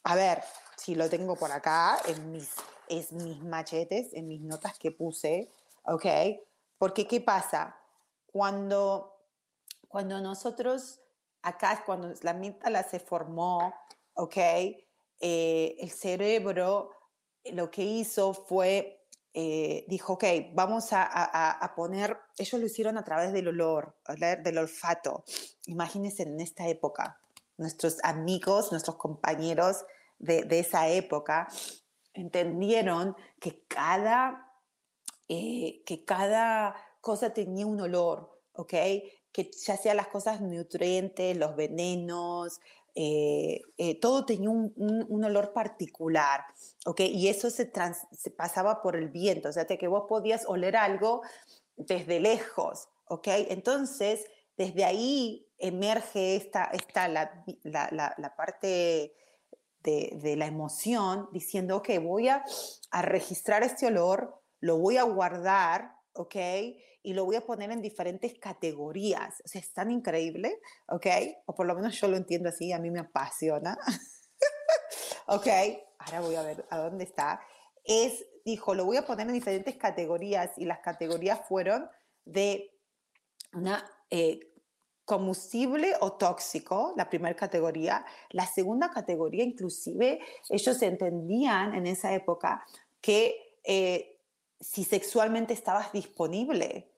[0.03, 0.43] a ver,
[0.77, 2.49] si lo tengo por acá, en mis,
[2.87, 5.51] es mis machetes, en mis notas que puse,
[5.83, 6.05] ¿ok?
[6.77, 7.77] Porque ¿qué pasa?
[8.25, 9.13] Cuando,
[9.87, 10.99] cuando nosotros,
[11.41, 13.73] acá, cuando la amígdala se formó,
[14.13, 14.37] ¿ok?
[15.19, 16.91] Eh, el cerebro
[17.51, 23.03] lo que hizo fue, eh, dijo, ok, vamos a, a, poner, ellos lo hicieron a
[23.03, 25.23] través del olor, del olfato.
[25.65, 27.19] Imagínense en esta época,
[27.59, 29.85] nuestros amigos, nuestros compañeros
[30.17, 31.47] de, esa época,
[32.13, 34.51] entendieron que cada,
[35.27, 38.73] eh, que cada cosa tenía un olor, ¿ok?
[39.31, 42.59] Que ya sea las cosas nutrientes, los venenos,
[42.95, 46.43] eh, eh, todo tenía un, olor particular,
[46.85, 47.01] ¿ok?
[47.01, 47.71] Y eso se,
[48.11, 51.21] se, pasaba por el viento, o sea, que vos podías oler algo
[51.77, 53.27] desde lejos, ¿ok?
[53.49, 54.25] Entonces,
[54.59, 56.69] desde ahí emerge esta,
[57.07, 59.15] la, la, parte
[59.79, 62.43] de, de, la emoción diciendo, ok, voy a,
[62.91, 66.35] a, registrar este olor, lo voy a guardar, ok,
[67.03, 69.41] y lo voy a poner en diferentes categorías.
[69.45, 71.07] O sea, es tan increíble, ok,
[71.45, 73.77] o por lo menos yo lo entiendo así, a mí me apasiona.
[75.27, 75.47] ok,
[75.99, 77.39] ahora voy a ver a dónde está.
[77.85, 81.89] Es, dijo, lo voy a poner en diferentes categorías y las categorías fueron
[82.25, 82.75] de
[83.53, 84.48] una eh,
[85.09, 88.05] combustible o tóxico, la primera categoría.
[88.29, 90.19] La segunda categoría, inclusive,
[90.49, 92.63] ellos entendían en esa época
[93.01, 94.19] que eh,
[94.59, 96.91] si sexualmente estabas disponible,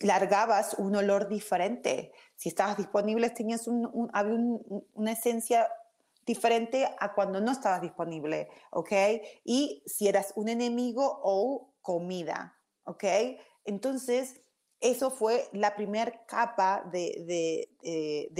[0.00, 2.12] largabas un olor diferente.
[2.34, 4.38] Si estabas disponible, tenías un, había
[4.94, 5.68] una esencia
[6.24, 8.92] diferente a cuando no estabas disponible, ¿ok?
[9.44, 13.04] Y si eras un enemigo o comida, ¿ok?
[13.66, 14.40] Entonces,
[14.84, 18.30] eso fue la primera capa de, eh,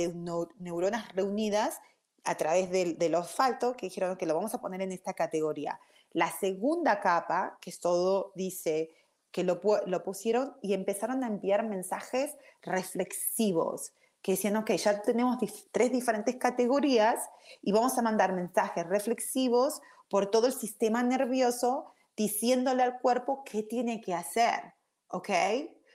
[0.58, 1.80] neuronas reunidas
[2.22, 5.80] a través del, asfalto que dijeron que lo vamos a poner en esta categoría.
[6.12, 8.90] La segunda capa, que es todo, dice
[9.30, 9.58] que lo,
[10.04, 15.38] pusieron y empezaron a enviar mensajes reflexivos, que decían, ok, ya tenemos
[15.72, 17.26] tres diferentes categorías
[17.62, 19.80] y vamos a mandar mensajes reflexivos
[20.10, 24.74] por todo el sistema nervioso diciéndole al cuerpo qué tiene que hacer,
[25.08, 25.30] ¿ok?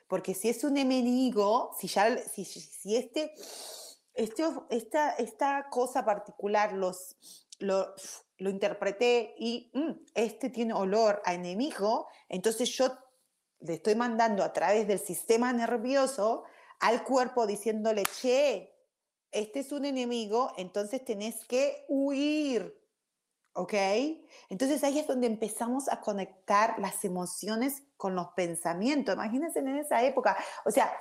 [0.09, 3.31] Porque si es un enemigo, si, ya, si, si este,
[4.15, 7.15] este, esta, esta cosa particular los,
[7.59, 7.93] lo,
[8.39, 12.89] lo interpreté y mm, este tiene olor a enemigo, entonces yo
[13.59, 16.43] le estoy mandando a través del sistema nervioso
[16.79, 18.75] al cuerpo diciéndole, che,
[19.31, 22.78] este es un enemigo, entonces tenés que huir.
[23.53, 23.73] ¿Ok?
[24.49, 29.15] Entonces ahí es donde empezamos a conectar las emociones con los pensamientos.
[29.15, 30.37] Imagínense en esa época.
[30.65, 30.91] O sea,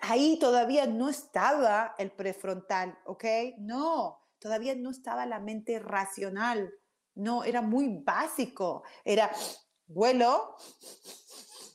[0.00, 3.24] ahí todavía no estaba el prefrontal, ¿ok?
[3.58, 6.72] No, todavía no estaba la mente racional.
[7.14, 8.82] No, era muy básico.
[9.04, 9.30] Era
[9.86, 10.56] vuelo.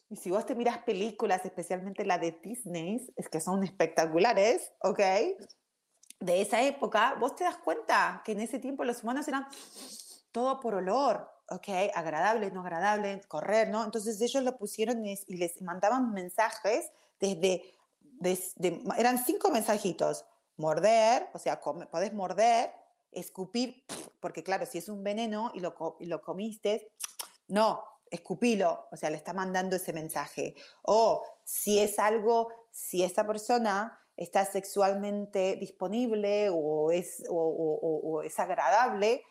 [0.09, 4.99] Y si vos te miras películas, especialmente la de Disney, es que son espectaculares, ¿ok?
[6.19, 9.47] De esa época, vos te das cuenta que en ese tiempo los humanos eran
[10.31, 11.67] todo por olor, ¿ok?
[11.93, 13.83] Agradable, no agradable, correr, ¿no?
[13.83, 17.63] Entonces ellos lo pusieron y les mandaban mensajes desde,
[18.97, 20.25] eran cinco mensajitos,
[20.57, 22.71] morder, o sea, podés morder,
[23.11, 23.83] escupir,
[24.19, 26.91] porque claro, si es un veneno y lo, comiste,
[27.47, 30.55] no, escupilo, o sea, le está mandando ese mensaje.
[30.83, 39.23] O si es algo, si esta persona está sexualmente disponible o es, o, es agradable,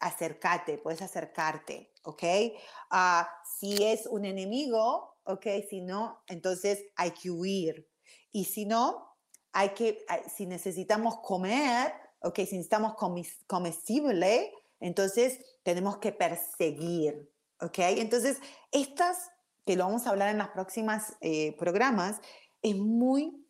[0.00, 2.22] acércate, puedes acercarte, ¿ok?
[2.90, 5.46] Ah, si es un enemigo, ¿ok?
[5.68, 7.88] Si no, entonces hay que huir.
[8.32, 9.16] Y si no,
[9.52, 12.36] hay que, si necesitamos comer, ¿ok?
[12.36, 12.94] Si necesitamos
[13.46, 17.30] comestible, entonces tenemos que perseguir,
[17.60, 17.78] ¿ok?
[17.78, 18.38] Entonces,
[18.70, 19.30] estas,
[19.66, 22.20] que lo vamos a hablar en los próximos eh, programas,
[22.62, 23.47] es muy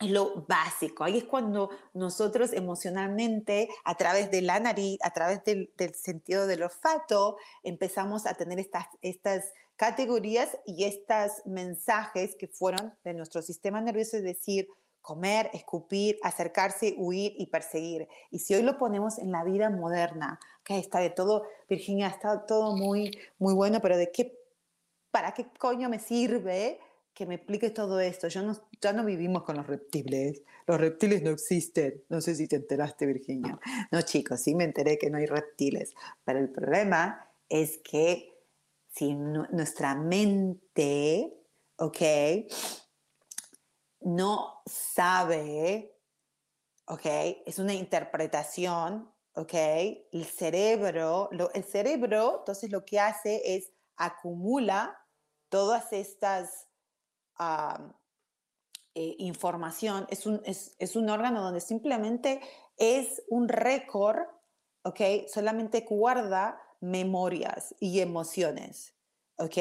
[0.00, 1.04] lo básico.
[1.04, 6.62] Ahí es cuando nosotros emocionalmente, a través de la nariz, a través del, sentido del
[6.62, 13.80] olfato, empezamos a tener estas, estas categorías y estos mensajes que fueron de nuestro sistema
[13.80, 14.68] nervioso, es decir,
[15.00, 18.08] comer, escupir, acercarse, huir y perseguir.
[18.30, 22.44] Y si hoy lo ponemos en la vida moderna, que está de todo, Virginia, está
[22.44, 24.36] todo muy, muy bueno, pero ¿de qué,
[25.12, 26.80] para qué coño me sirve
[27.16, 28.28] que me explique todo esto?
[28.28, 30.42] Yo no, ya no vivimos con los reptiles.
[30.66, 32.04] Los reptiles no existen.
[32.08, 33.58] No sé si te enteraste, Virginia.
[33.90, 35.94] No, chicos, sí me enteré que no hay reptiles.
[36.24, 38.34] Pero el problema es que
[38.94, 41.32] si nuestra mente,
[41.76, 42.02] ¿ok?
[44.06, 45.98] no sabe,
[46.86, 47.06] ¿ok?
[47.44, 49.54] Es una interpretación, ¿ok?
[50.12, 54.96] El cerebro, el cerebro, entonces lo que hace es acumula
[55.48, 56.65] todas estas
[57.38, 62.40] eh, información, es un, es, un órgano donde simplemente
[62.78, 64.16] es un récord,
[64.84, 65.28] ¿ok?
[65.28, 68.94] Solamente guarda memorias y emociones,
[69.36, 69.58] ¿ok?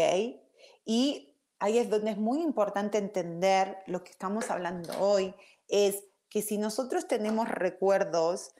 [0.86, 5.36] Y ahí es donde es muy importante entender lo que estamos hablando hoy,
[5.68, 8.54] es que si nosotros tenemos recuerdos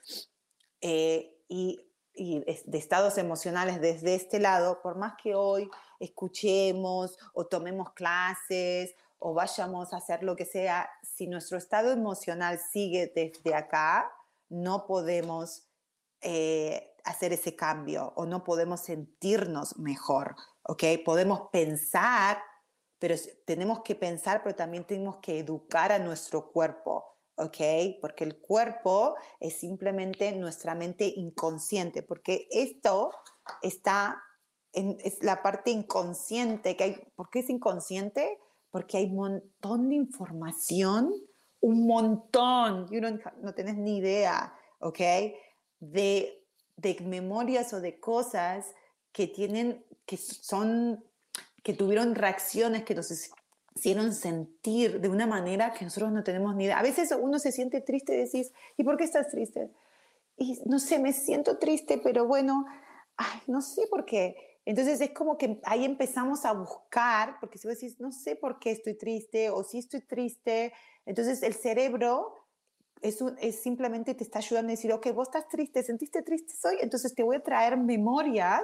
[0.82, 1.82] eh, y,
[2.18, 9.34] de estados emocionales desde este lado, por más que hoy escuchemos o tomemos clases o
[9.34, 14.12] vayamos a hacer lo que sea, si nuestro estado emocional sigue desde acá,
[14.50, 15.68] no podemos
[16.22, 20.84] eh, hacer ese cambio o no podemos sentirnos mejor, ¿ok?
[21.04, 22.38] Podemos pensar
[23.00, 27.58] pero tenemos que pensar, pero también tenemos que educar a nuestro cuerpo, ¿ok?
[28.02, 33.12] Porque el cuerpo es simplemente nuestra mente inconsciente, porque esto
[33.62, 34.22] está
[34.74, 37.08] en es la parte inconsciente que hay.
[37.16, 38.40] ¿Por qué es inconsciente?
[38.76, 41.14] Porque hay un montón de información,
[41.62, 45.00] un montón, you no, tenés ni idea, ¿ok?
[45.80, 46.44] De,
[46.76, 48.66] de memorias o de cosas
[49.14, 51.02] que tienen, que son
[51.64, 53.14] que tuvieron reacciones que nos
[53.78, 56.78] hicieron sentir de una manera que nosotros no tenemos ni idea.
[56.78, 59.72] A veces uno se siente triste y decís, ¿y por qué estás triste?
[60.36, 62.66] Y no sé, me siento triste, pero bueno,
[63.16, 64.55] ay, no sé por qué.
[64.66, 68.60] Entonces es como que ahí empezamos a buscar, porque si vos decís, no sé por
[68.60, 70.74] qué estoy triste o si estoy triste,
[71.06, 72.34] entonces el cerebro
[73.02, 76.78] es, es, simplemente te está ayudando a decir, ok, vos estás triste, sentiste triste hoy,
[76.82, 78.64] entonces te voy a traer memorias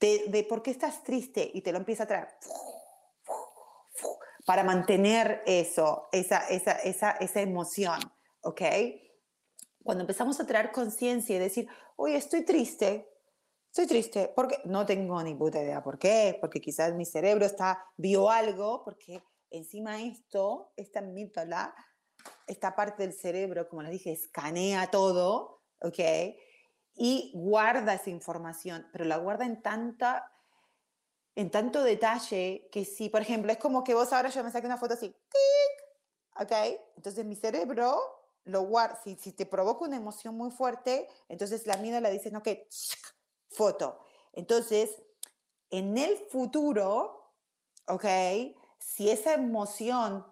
[0.00, 2.28] de, por qué estás triste y te lo empieza a traer
[4.44, 7.98] para mantener eso, esa, esa, esa, esa emoción,
[8.40, 8.62] ¿ok?
[9.82, 13.06] Cuando empezamos a traer conciencia y decir, oye, estoy triste,
[13.82, 17.84] estoy triste, porque no tengo ni puta idea por qué, porque quizás mi cerebro está,
[17.96, 21.74] vio algo, porque encima esto, esta amígdala,
[22.46, 26.00] esta parte del cerebro, como les dije, escanea todo, ¿ok?
[26.98, 30.32] y guarda esa información, pero la guarda en tanta
[31.36, 34.66] en tanto detalle que si, por ejemplo, es como que vos ahora yo me saqué
[34.66, 35.14] una foto así,
[36.34, 36.52] ¿ok?
[36.96, 37.96] Entonces mi cerebro
[38.42, 42.48] lo guarda, si, si te provoca una emoción muy fuerte, entonces la le dice, ok,
[43.48, 43.98] foto.
[44.32, 45.02] Entonces,
[45.70, 47.32] en el futuro,
[47.86, 48.04] ¿ok?
[48.78, 50.24] Si esa emoción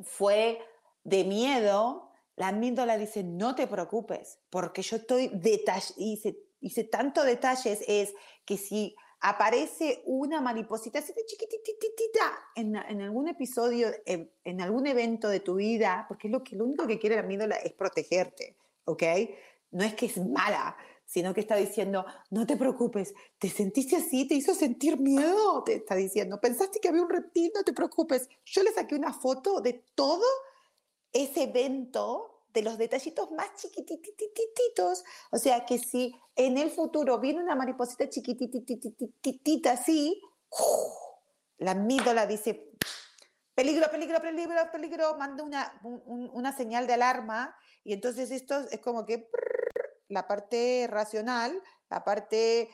[0.00, 0.60] fue
[1.04, 7.24] de miedo, la amígdala dice, no te preocupes, porque yo estoy detalle, hice, hice tanto
[7.24, 14.30] detalles, es que si aparece una mariposita así de chiquititita en, en algún episodio, en,
[14.44, 17.22] en, algún evento de tu vida, porque es lo, que, lo único que quiere la
[17.22, 19.02] amígdala es protegerte, ¿ok?
[19.70, 20.76] No es que es mala,
[21.06, 24.26] sino que está diciendo, no te preocupes, ¿te sentiste así?
[24.26, 25.62] ¿Te hizo sentir miedo?
[25.64, 27.52] Te está diciendo, ¿pensaste que había un reptil?
[27.54, 28.28] No te preocupes.
[28.44, 30.26] Yo le saqué una foto de todo
[31.12, 35.04] ese evento de los detallitos más chiquitititos.
[35.30, 40.20] O sea, que si en el futuro viene una mariposita chiquitititita así,
[41.58, 42.72] la amígdala dice,
[43.54, 47.54] peligro, peligro, peligro, peligro, manda una, una señal de alarma
[47.84, 49.30] y entonces esto es como que
[50.08, 52.68] la parte racional, la parte,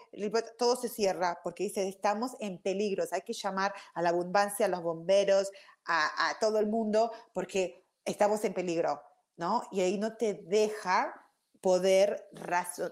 [0.58, 4.68] todo se cierra porque dice, estamos en peligros, hay que llamar a la abundancia, a
[4.68, 5.50] los bomberos,
[5.84, 9.02] a, a todo el mundo porque estamos en peligro.
[9.36, 9.62] ¿no?
[9.70, 11.14] Y ahí no te deja
[11.60, 12.28] poder,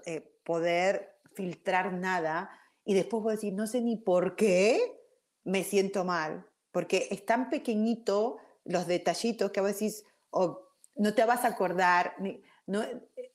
[0.06, 2.50] eh, poder filtrar nada
[2.84, 5.00] y después vos decir, no sé ni por qué
[5.44, 11.44] me siento mal, porque es tan pequeñito los detallitos que a veces no te vas
[11.44, 12.14] a acordar,
[12.66, 12.82] no,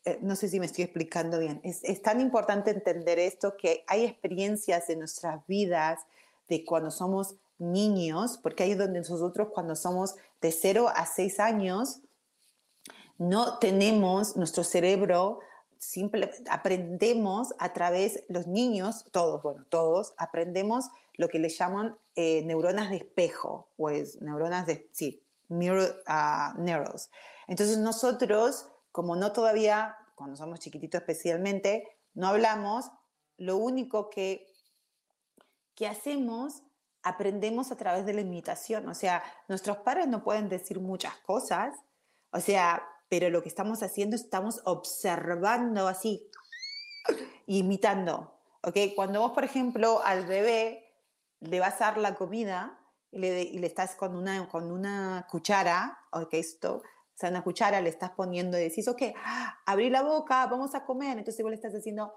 [0.05, 4.05] eh, no sé si me estoy explicando bien, es, tan importante entender esto que hay
[4.05, 5.99] experiencias de nuestras vidas
[6.47, 12.01] de cuando somos niños, porque ahí donde nosotros cuando somos de 0 a 6 años,
[13.17, 15.39] no tenemos nuestro cerebro,
[15.79, 20.85] simple, aprendemos a través, los niños, todos, bueno, todos, aprendemos
[21.15, 27.09] lo que le llaman eh, neuronas de espejo, o neuronas de, sí, mirror, uh, neurons.
[27.47, 32.89] Entonces nosotros, como no todavía, cuando somos chiquititos especialmente, no hablamos,
[33.35, 34.47] lo único que,
[35.75, 36.63] que hacemos,
[37.03, 38.87] aprendemos a través de la imitación.
[38.87, 41.75] O sea, nuestros padres no pueden decir muchas cosas.
[42.31, 46.31] O sea, pero lo que estamos haciendo, estamos observando así,
[47.47, 48.39] imitando.
[48.61, 48.77] ¿ok?
[48.95, 50.95] Cuando vos, por ejemplo, al bebé
[51.41, 52.79] le vas a dar la comida
[53.11, 56.33] y le, estás con una, con una cuchara, ¿ok?
[56.35, 56.81] Esto,
[57.15, 59.01] o sea, una cuchara le estás poniendo y decís, ok,
[59.65, 61.17] abrí la boca, vamos a comer.
[61.17, 62.13] Entonces vos le estás haciendo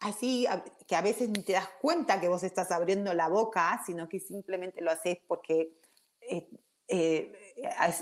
[0.00, 0.46] así,
[0.86, 4.20] que a veces ni te das cuenta que vos estás abriendo la boca, sino que
[4.20, 5.78] simplemente lo haces porque
[6.22, 6.48] eh,
[6.88, 7.32] eh,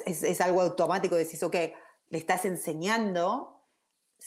[0.07, 1.17] es, es, algo automático.
[1.17, 1.57] Decís, ok,
[2.09, 3.67] le estás enseñando,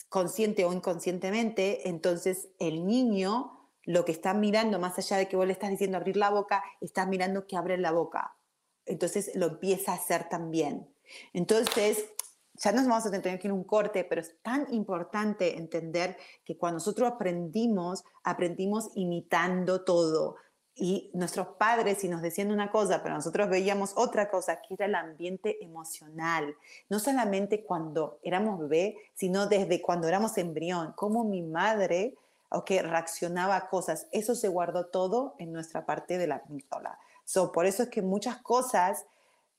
[0.09, 5.45] consciente o inconscientemente, entonces el niño lo que está mirando, más allá de que vos
[5.45, 8.35] le estás diciendo abrir la boca, estás mirando que abre la boca.
[8.85, 10.94] Entonces lo empieza a hacer también.
[11.33, 12.05] Entonces,
[12.53, 16.57] ya nos vamos a tener que ir un corte, pero es tan importante entender que
[16.57, 20.37] cuando nosotros aprendimos, aprendimos imitando todo.
[20.77, 24.85] Y nuestros padres si nos decían una cosa, pero nosotros veíamos otra cosa, que era
[24.85, 26.55] el ambiente emocional,
[26.89, 32.15] no solamente cuando éramos bebé, sino desde cuando éramos embrión, como mi madre
[32.63, 36.99] que reaccionaba a cosas, eso se guardó todo en nuestra parte de la amígdala.
[37.53, 39.05] Por eso es que muchas cosas,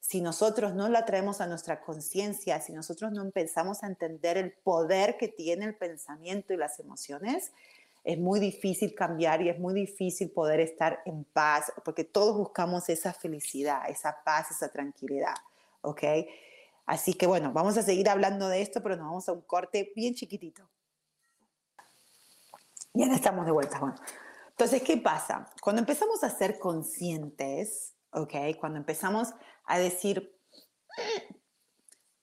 [0.06, 4.52] si nosotros no la traemos a nuestra conciencia, si nosotros no empezamos a entender el
[4.52, 7.50] poder que tiene el pensamiento y las emociones,
[8.04, 12.88] es muy difícil cambiar y es muy difícil poder estar en paz, porque todos buscamos
[12.88, 15.34] esa felicidad, esa paz, esa tranquilidad,
[15.80, 16.04] ¿ok?
[16.86, 19.92] Así que bueno, vamos a seguir hablando de esto, pero nos vamos a un corte
[19.96, 20.68] bien chiquitito.
[22.94, 23.80] Y ahora estamos de vuelta.
[23.80, 23.96] Bueno,
[24.50, 25.50] entonces, ¿qué pasa?
[25.60, 28.34] Cuando empezamos a ser conscientes, ¿ok?
[28.60, 29.34] Cuando empezamos
[29.66, 30.36] a decir,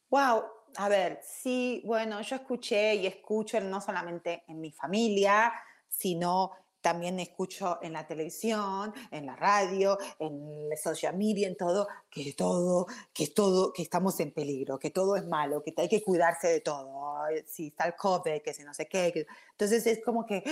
[0.10, 0.44] wow,
[0.78, 5.54] a ver, sí, bueno, yo escuché y escucho no solamente en mi familia,
[5.88, 6.52] sino
[6.84, 12.34] también escucho en la televisión, en la radio, en la social media, en todo, que
[12.34, 16.50] todo, que todo, que estamos en peligro, que todo es malo, que hay que cuidarse
[16.50, 19.26] de todo, si está el COVID, que si no sé qué.
[19.52, 20.44] Entonces es como que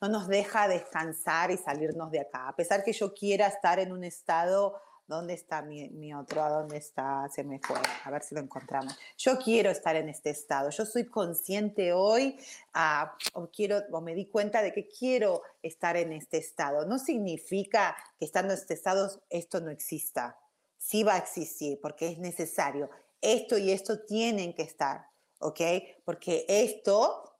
[0.00, 3.92] no nos deja descansar y salirnos de acá, a pesar que yo quiera estar en
[3.92, 4.80] un estado
[5.10, 6.48] ¿Dónde está mi, otro?
[6.48, 7.28] dónde está?
[7.34, 7.76] Se me fue.
[8.04, 8.96] A ver si lo encontramos.
[9.18, 10.70] Yo quiero estar en este estado.
[10.70, 12.38] Yo soy consciente hoy
[12.74, 16.86] ah, o, quiero, o me di cuenta de que quiero estar en este estado.
[16.86, 20.38] No significa que estando en este estado esto no exista.
[20.78, 22.88] Sí va a existir porque es necesario.
[23.20, 25.08] Esto y esto tienen que estar,
[25.40, 25.60] ¿ok?
[26.04, 27.36] Porque esto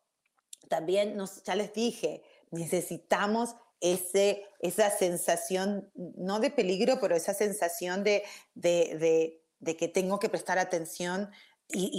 [0.68, 8.04] también, nos, ya les dije, necesitamos ese, esa sensación, no de peligro, pero esa sensación
[8.04, 8.22] de,
[8.54, 11.30] de, de, que tengo que prestar atención.
[11.68, 11.90] Y,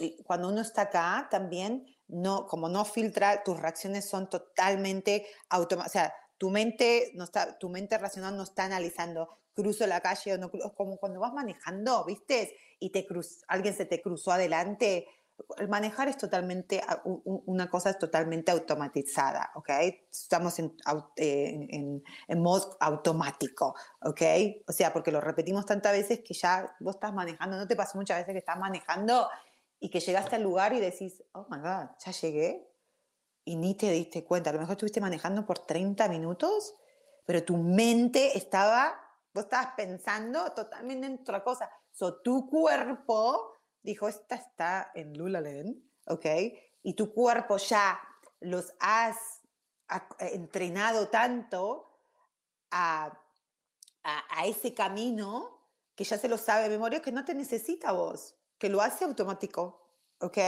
[0.00, 5.90] y, cuando uno está acá también, no, como no filtra, tus reacciones son totalmente automáticas.
[5.90, 10.34] O sea, tu mente, no está, tu mente racional no está analizando, cruzo la calle
[10.34, 12.56] o no, como cuando vas manejando, ¿viste?
[12.78, 15.08] Y te cruz, alguien se te cruzó adelante,
[15.56, 19.70] el manejar es totalmente, una cosa es totalmente automatizada, ¿ok?
[20.10, 20.76] Estamos en,
[21.16, 24.22] en, en, modo automático, ¿ok?
[24.66, 27.96] O sea, porque lo repetimos tantas veces que ya vos estás manejando, ¿no te pasa
[27.96, 29.28] muchas veces que estás manejando
[29.80, 32.68] y que llegaste al lugar y decís, oh my God, ya llegué?
[33.44, 36.74] Y ni te diste cuenta, a lo mejor estuviste manejando por 30 minutos,
[37.24, 39.00] pero tu mente estaba,
[39.32, 41.70] vos estabas pensando totalmente en otra cosa.
[41.92, 45.76] So, tu cuerpo dijo, esta está en Lulaland,
[46.06, 46.26] ¿ok?
[46.82, 48.00] Y tu cuerpo ya
[48.40, 49.16] los has
[50.18, 52.00] entrenado tanto
[52.70, 53.18] a,
[54.02, 58.36] a, ese camino que ya se lo sabe de memoria que no te necesita vos,
[58.58, 60.38] que lo hace automático, ¿ok?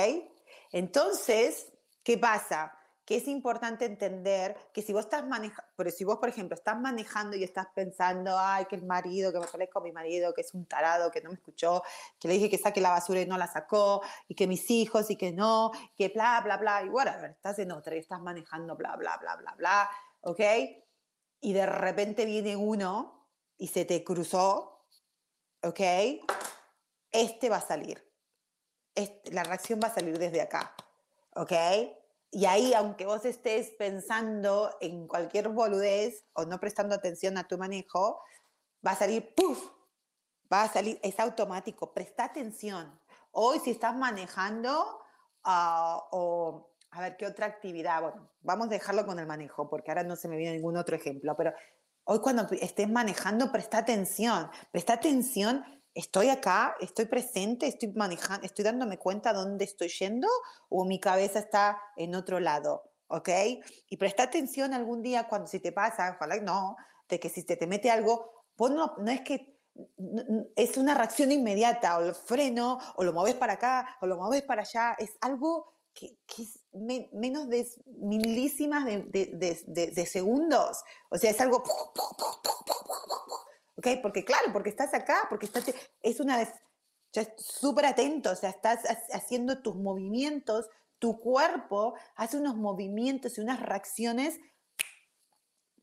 [0.73, 1.73] Entonces,
[2.03, 2.77] ¿qué pasa?
[3.11, 6.79] Que es importante entender que si vos estás manejando, pero si vos, por ejemplo, estás
[6.79, 10.43] manejando y estás pensando, ay, que el marido, que me peleé con mi marido, que
[10.43, 11.83] es un tarado, que no me escuchó,
[12.21, 15.11] que le dije que saque la basura y no la sacó, y que mis hijos
[15.11, 18.77] y que no, que bla, bla, bla, y bueno, estás en otra y estás manejando,
[18.77, 19.91] bla, bla, bla, bla, bla,
[20.21, 20.41] ¿ok?
[21.41, 23.27] Y de repente viene uno
[23.59, 24.87] y se te cruzó,
[25.65, 25.81] ¿ok?
[27.11, 28.09] Este va a salir.
[28.95, 30.77] Este, la reacción va a salir desde acá,
[31.35, 31.53] ¿ok?
[32.31, 37.59] Y ahí, aunque vos estés pensando en cualquier boludez o no prestando atención a tu
[37.59, 38.23] manejo,
[38.87, 39.71] va a salir, ¡puf!
[40.53, 43.01] Va a salir, es automático, presta atención.
[43.33, 45.01] Hoy si estás manejando
[45.45, 48.01] ah, o, a ver, ¿qué otra actividad?
[48.03, 50.97] Bueno, vamos a dejarlo con el manejo, porque ahora no se me viene ningún otro
[50.97, 51.53] ejemplo, pero
[52.05, 55.65] hoy cuando estés manejando, presta atención, presta atención
[55.95, 60.29] estoy acá, estoy presente, estoy manejando, estoy dándome cuenta dónde estoy yendo
[60.69, 63.29] o mi cabeza está en otro lado, ¿ok?
[63.89, 66.77] Y presta atención algún día cuando si te pasa, ojalá no,
[67.09, 69.59] de que si te, te mete algo, pues no, es que
[70.57, 74.43] es una reacción inmediata, o el freno, o lo mueves para acá, o lo mueves
[74.43, 76.61] para allá, es algo que, es
[77.13, 81.63] menos de milísimas de, de, de, segundos, o sea, es algo
[83.81, 84.01] ¿ok?
[84.03, 85.65] Porque claro, porque estás acá, porque estás,
[86.03, 86.47] es una,
[87.13, 88.81] ya súper atento, o sea, estás
[89.13, 90.69] haciendo tus movimientos,
[90.99, 94.39] tu cuerpo hace unos movimientos y unas reacciones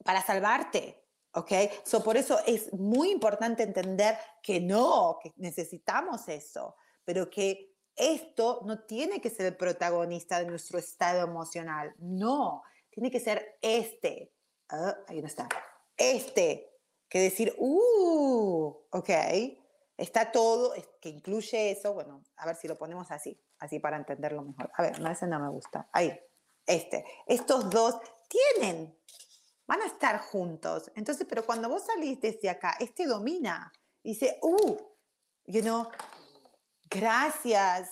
[0.06, 1.52] para salvarte, ¿ok?
[1.84, 8.62] So, por eso es muy importante entender que no, que necesitamos eso, pero que esto
[8.64, 14.32] no tiene que ser el protagonista de nuestro estado emocional, no, tiene que ser este,
[14.70, 15.50] ah, ahí no está,
[15.98, 16.77] este,
[17.10, 19.10] que decir, uh, ok,
[19.98, 24.44] está todo, que incluye eso, bueno, a ver si lo ponemos así, así para entenderlo
[24.44, 24.70] mejor.
[24.76, 25.90] A ver, no, ese no me gusta.
[25.92, 26.18] Ahí,
[26.66, 27.06] este.
[27.26, 27.98] Estos dos
[28.28, 28.96] tienen,
[29.66, 30.92] van a estar juntos.
[30.96, 33.72] Entonces, pero cuando vos salís desde acá, este domina,
[34.04, 34.78] dice, uh,
[35.46, 35.88] you know,
[36.90, 37.90] gracias,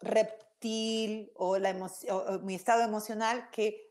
[0.00, 1.70] reptil, o, la
[2.10, 3.87] o mi estado emocional que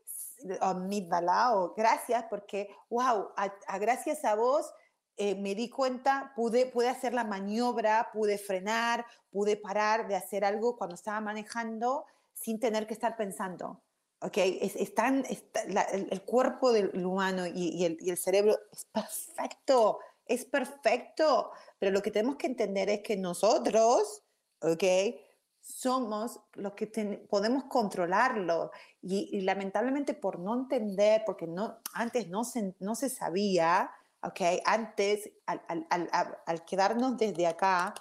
[0.60, 4.72] amígdala o gracias porque, wow, a, gracias a vos
[5.16, 10.44] eh, me di cuenta, pude, pude hacer la maniobra, pude frenar, pude parar de hacer
[10.44, 13.82] algo cuando estaba manejando sin tener que estar pensando.
[14.20, 18.84] Okay, es, es tan, el, cuerpo del humano y, y, el, y, el, cerebro es
[18.86, 24.24] perfecto, es perfecto, pero lo que tenemos que entender es que nosotros,
[24.60, 25.20] okay,
[25.68, 26.86] somos los que
[27.28, 28.70] podemos controlarlo.
[29.02, 33.90] Y, lamentablemente por no entender, porque no, antes no se, no se sabía,
[34.22, 36.08] okay, antes al, al,
[36.46, 37.94] al, quedarnos desde acá,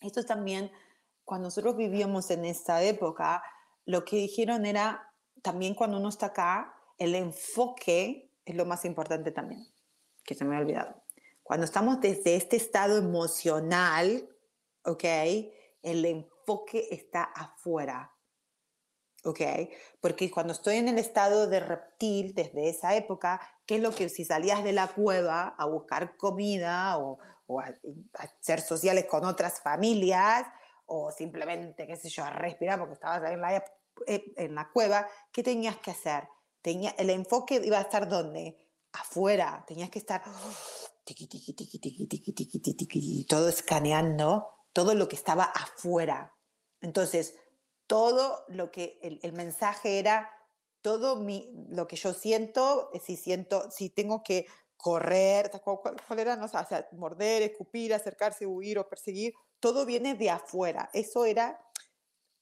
[0.00, 0.70] esto también,
[1.24, 3.42] cuando nosotros vivíamos en esta época,
[3.86, 9.30] lo que dijeron era, también cuando uno está acá, el enfoque es lo más importante
[9.30, 9.66] también,
[10.24, 11.02] que se me ha olvidado.
[11.42, 14.28] Cuando estamos desde este estado emocional,
[14.84, 15.04] ¿ok?
[15.82, 18.12] El enfoque que está afuera.
[19.24, 19.40] ¿Ok?
[20.00, 24.08] Porque cuando estoy en el estado de reptil, desde esa época, ¿qué es lo que
[24.08, 27.74] si salías de la cueva a buscar comida o, o a,
[28.40, 30.46] ser sociales con otras familias
[30.86, 33.56] o simplemente, qué sé yo, a respirar porque estabas en la,
[34.06, 36.26] eh, en la cueva, ¿qué tenías que hacer?
[36.62, 38.56] Tenía, el enfoque iba a estar ¿dónde?
[38.92, 39.64] Afuera.
[39.66, 40.22] Tenías que estar
[43.28, 46.32] todo escaneando todo lo que estaba afuera.
[46.80, 47.34] Entonces,
[47.86, 50.30] todo lo que el, mensaje era,
[50.80, 57.42] todo mi, lo que yo siento, si siento, si tengo que correr, o sea, morder,
[57.42, 60.88] escupir, acercarse, huir o perseguir, todo viene de afuera.
[60.92, 61.60] Eso era,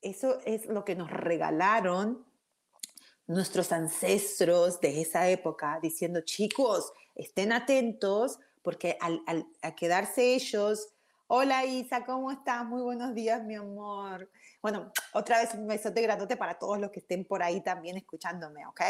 [0.03, 2.29] eso es lo que nos regalaron
[3.27, 10.89] nuestros ancestros de esa época, diciendo, chicos, estén atentos, porque al, quedarse ellos
[11.31, 12.65] Hola Isa, ¿cómo estás?
[12.65, 14.31] Muy buenos días, mi amor.
[14.63, 18.67] Bueno, otra vez un besote grandote para todos los que estén por ahí también escuchándome,
[18.67, 18.81] ¿ok?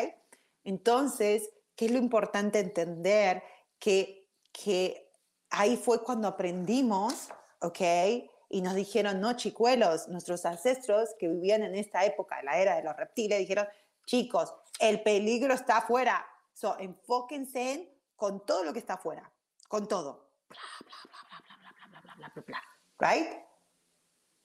[0.62, 3.42] Entonces, ¿qué es lo importante entender?
[3.80, 5.10] Que, que
[5.50, 7.28] ahí fue cuando aprendimos,
[7.60, 7.80] ¿ok?
[8.50, 12.84] Y nos dijeron, no, chicuelos, nuestros ancestros que vivían en esta época, la era de
[12.84, 13.66] los reptiles, dijeron,
[14.06, 16.24] chicos, el peligro está afuera.
[16.54, 19.28] So, enfóquense en con todo lo que está afuera,
[19.66, 20.30] con todo.
[20.48, 21.27] Bla, bla, bla,
[22.18, 22.62] bla, bla, bla,
[22.98, 23.28] right?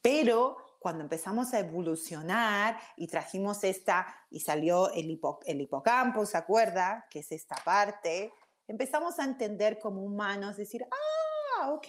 [0.02, 7.08] Pero cuando empezamos a evolucionar y trajimos esta, y salió el, el hipocampo, ¿se acuerda?
[7.10, 8.34] Que es esta parte,
[8.68, 11.88] empezamos a entender como humanos, decir, ah, ok,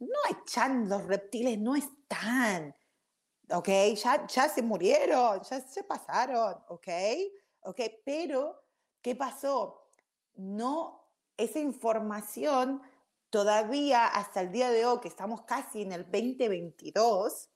[0.00, 2.74] no echan, los reptiles no están,
[3.50, 6.88] ok, ya, ya se murieron, ya se pasaron, ok,
[7.62, 8.62] ok, pero
[9.02, 9.90] ¿qué pasó?
[10.34, 12.82] No, esa información
[13.30, 17.50] todavía hasta el día de hoy, que estamos casi en el 2022,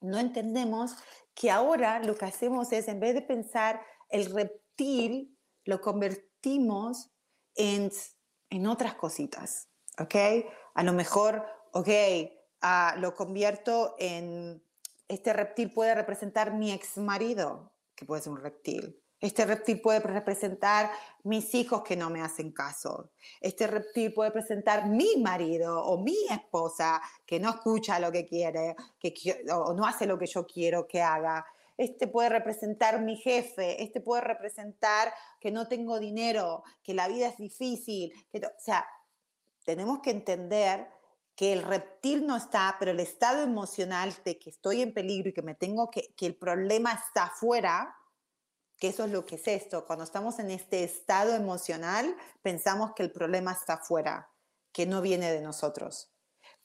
[0.00, 0.94] no entendemos
[1.34, 7.10] que ahora lo que hacemos es, en vez de pensar el reptil, lo convertimos
[7.54, 7.90] en,
[8.50, 10.14] en otras cositas, ¿ok?
[10.74, 11.88] A lo mejor, ok,
[12.62, 14.62] ah, lo convierto en,
[15.10, 19.02] este reptil puede representar mi ex marido, que puede ser un reptil.
[19.20, 20.90] Este reptil puede representar
[21.24, 23.10] mis hijos que no me hacen caso.
[23.40, 28.74] Este reptil puede representar mi marido o mi esposa que no escucha lo que quiere
[28.98, 31.44] que, o no hace lo que yo quiero que haga.
[31.76, 37.28] Este puede representar mi jefe, este puede representar que no tengo dinero, que la vida
[37.28, 38.12] es difícil.
[38.34, 38.86] o sea,
[39.64, 40.88] tenemos que entender
[41.34, 45.32] que el reptil no está, pero el estado emocional de que estoy en peligro y
[45.32, 47.94] que me tengo que, que el problema está afuera,
[48.80, 49.86] que eso es lo que es esto.
[49.86, 54.30] Cuando estamos en este estado emocional, pensamos que el problema está afuera,
[54.72, 56.10] que no viene de nosotros.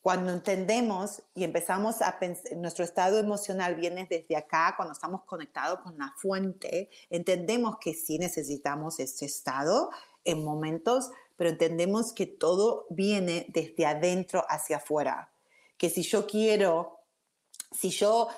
[0.02, 5.82] Cuando entendemos y empezamos a pensar, nuestro estado emocional viene desde acá, cuando estamos conectados
[5.82, 9.90] con la fuente, entendemos que sí necesitamos este estado
[10.24, 15.34] en momentos, pero entendemos que todo viene desde adentro hacia afuera.
[15.78, 17.00] Que si yo quiero,
[17.72, 18.30] si yo,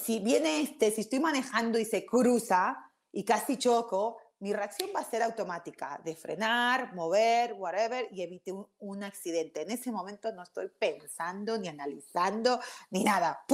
[0.00, 5.00] si viene este, si estoy manejando y se cruza, y casi choco, mi reacción va
[5.00, 9.62] a ser automática, de frenar, mover, whatever, y evite un, accidente.
[9.62, 12.60] En ese momento no estoy pensando, ni analizando,
[12.90, 13.44] ni nada.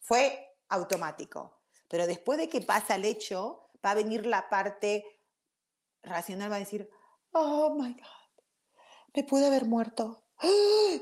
[0.00, 1.60] Fue automático.
[1.86, 5.04] Pero después de que pasa el hecho, va a venir la parte
[6.02, 6.88] racional, va a decir,
[7.32, 8.42] oh my God,
[9.14, 10.24] me pude haber muerto.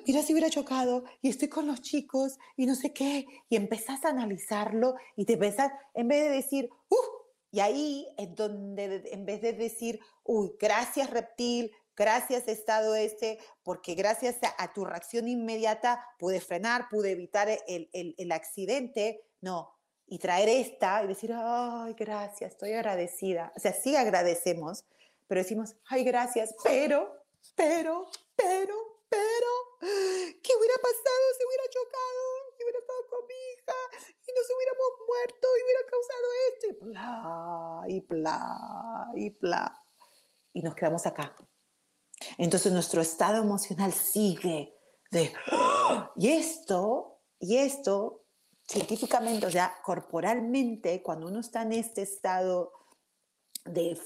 [0.07, 3.27] Mira si hubiera chocado y estoy con los chicos y no sé qué.
[3.49, 7.20] Y empezás a analizarlo y te pensás, en vez de decir, uh,
[7.51, 13.95] y ahí es donde en vez de decir, uy, gracias reptil, gracias estado este, porque
[13.95, 19.75] gracias a, tu reacción inmediata pude frenar, pude evitar el, el, accidente, no,
[20.07, 23.53] y traer esta y decir, ay, gracias, estoy agradecida.
[23.57, 24.85] O sea, sí agradecemos,
[25.27, 27.13] pero decimos, ay, gracias, pero,
[27.57, 28.77] pero, pero,
[29.09, 29.49] pero,
[29.81, 32.40] ¿qué hubiera pasado si hubiera chocado?
[32.71, 33.79] Hubiera estado con mi hija
[34.27, 39.85] y nos hubiéramos muerto y hubiera causado esto y bla, y bla, y bla.
[40.53, 41.35] Y nos quedamos acá.
[42.39, 44.73] Entonces nuestro estado emocional sigue
[45.11, 45.33] de,
[46.17, 48.25] y esto, y esto,
[48.69, 52.73] científicamente, o sea, corporalmente, cuando uno está en este estado
[53.65, 53.99] de,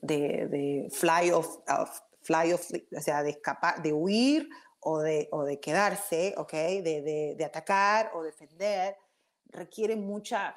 [0.00, 1.58] de, de fly of,
[2.22, 4.48] fly of, o sea, de escapar, de huir
[4.88, 6.52] o de, o de quedarse, ¿ok?
[6.52, 8.96] De, de, de, atacar o defender,
[9.46, 10.54] requiere mucha,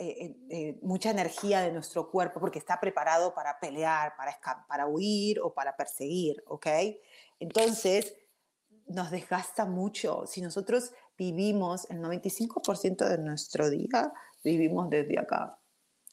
[0.00, 4.36] eh, eh, mucha energía de nuestro cuerpo porque está preparado para pelear, para,
[4.66, 6.66] para huir o para perseguir, ¿ok?
[7.38, 8.16] Entonces,
[8.88, 10.26] nos desgasta mucho.
[10.26, 15.56] Si nosotros vivimos el 95% de nuestro día, vivimos desde acá,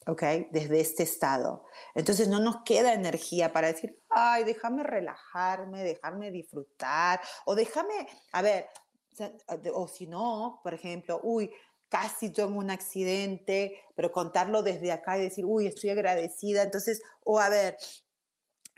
[0.06, 0.22] ¿ok?
[0.50, 1.64] Desde este estado.
[1.94, 8.42] Entonces no nos queda energía para decir, ay, déjame relajarme, déjame disfrutar, o déjame, a
[8.42, 8.68] ver,
[9.74, 11.50] o si no, por ejemplo, uy,
[11.88, 16.62] casi tengo un accidente, pero contarlo desde acá y decir, uy, estoy agradecida.
[16.62, 17.76] Entonces, o a ver,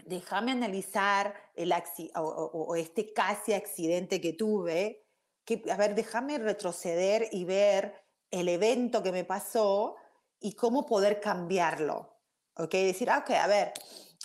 [0.06, 1.72] déjame analizar el
[2.16, 5.04] o, este casi accidente que tuve,
[5.44, 7.94] que, a ver, déjame retroceder y ver
[8.30, 9.96] el evento que me pasó
[10.42, 12.18] y cómo poder cambiarlo.
[12.56, 12.72] ¿Ok?
[12.72, 13.72] Decir, ah, ok, a ver,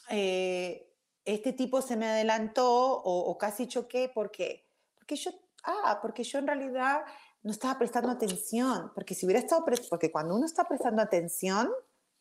[0.10, 0.94] eh,
[1.24, 4.70] este tipo se me adelantó o, o casi choqué, ¿por qué?
[4.96, 5.32] Porque yo,
[5.64, 7.02] ah, porque yo en realidad
[7.44, 11.72] no estaba prestando atención, porque si hubiera estado, porque cuando uno está prestando atención,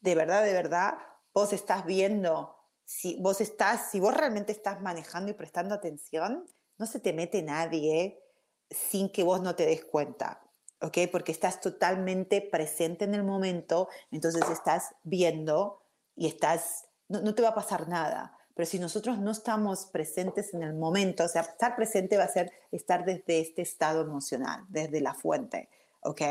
[0.00, 0.98] de verdad, de verdad,
[1.34, 6.46] vos estás viendo, si vos estás, si vos realmente estás manejando y prestando atención,
[6.78, 8.22] no se te mete nadie
[8.70, 10.40] sin que vos no te des cuenta,
[10.80, 10.98] ¿ok?
[11.10, 15.80] Porque estás totalmente presente en el momento, entonces estás viendo
[16.14, 18.36] y estás, no, no te va a pasar nada.
[18.54, 22.28] Pero si nosotros no estamos presentes en el momento, o sea, estar presente va a
[22.28, 25.68] ser estar desde este estado emocional, desde la fuente,
[26.00, 26.22] ¿ok?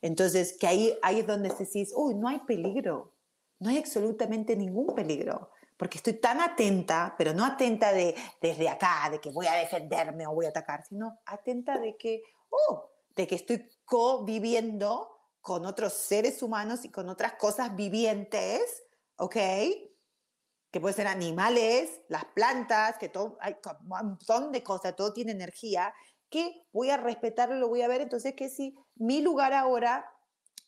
[0.00, 3.12] Entonces, que ahí, ahí es donde se dice, uy, no hay peligro,
[3.60, 9.08] no hay absolutamente ningún peligro, porque estoy tan atenta, pero no atenta de desde acá,
[9.10, 13.26] de que voy a defenderme o voy a atacar, sino atenta de que, oh, de
[13.26, 18.84] que estoy conviviendo con otros seres humanos y con otras cosas vivientes,
[19.16, 19.36] ¿ok?
[20.70, 25.32] Que pueden ser animales, las plantas, que todo, hay un montón de cosas, todo tiene
[25.32, 25.92] energía,
[26.30, 28.00] que voy a respetarlo, lo voy a ver.
[28.00, 30.10] Entonces, que si mi lugar ahora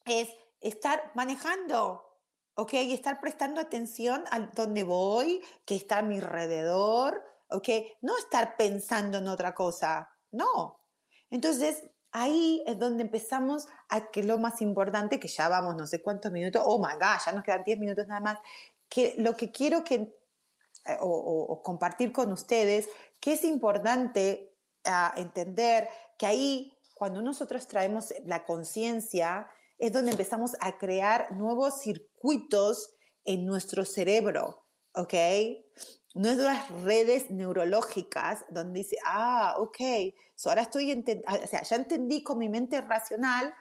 [0.05, 0.29] es
[0.61, 2.05] estar manejando,
[2.57, 2.75] ¿ok?
[2.75, 7.69] Y estar prestando atención a dónde voy, que está a mi alrededor, ¿ok?
[8.03, 10.81] No estar pensando en otra cosa, no.
[11.31, 11.83] Entonces,
[12.15, 16.31] ahí es donde empezamos a que lo más importante, que ya vamos no sé cuántos
[16.31, 18.39] minutos, oh my God, ya nos quedan 10 minutos nada más,
[18.89, 19.95] que lo que quiero que,
[20.87, 22.89] eh, o, compartir con ustedes,
[23.19, 30.53] que es importante ah, entender que ahí, cuando nosotros traemos la conciencia, es donde empezamos
[30.61, 32.95] a crear nuevos circuitos
[33.25, 35.15] en nuestro cerebro, ¿ok?
[36.15, 39.79] Nuestras redes neurológicas, donde dice, ah, ok,
[40.47, 43.53] ahora estoy, ah, o sea, ya entendí con mi mente racional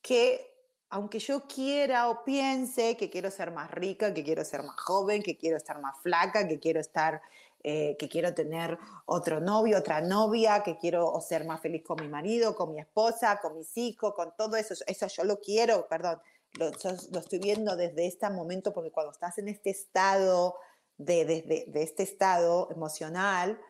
[0.00, 0.46] que
[0.92, 5.22] aunque yo quiera o piense que quiero ser más rica, que quiero ser más joven,
[5.22, 7.22] que quiero estar más flaca, que quiero estar,
[7.62, 8.76] eh, que quiero tener
[9.06, 13.38] otro novio, otra novia, que quiero ser más feliz con mi marido, con mi esposa,
[13.40, 16.20] con mis hijos, con todo eso, eso yo lo quiero, perdón,
[16.58, 16.70] lo,
[17.12, 20.56] lo estoy viendo desde este momento porque cuando estás en este estado
[21.04, 23.60] de, este estado emocional,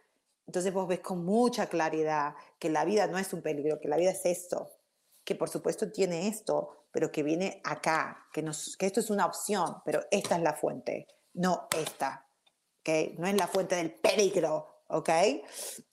[0.46, 3.96] entonces vos ves con mucha claridad que la vida no es un peligro, que la
[3.96, 4.70] vida es esto,
[5.24, 9.26] que por supuesto tiene esto, pero que viene acá, que, nos, que esto es una
[9.26, 12.26] opción, pero esta es la fuente, no esta,
[12.80, 13.18] ¿ok?
[13.18, 15.10] No es la fuente del peligro, ¿ok?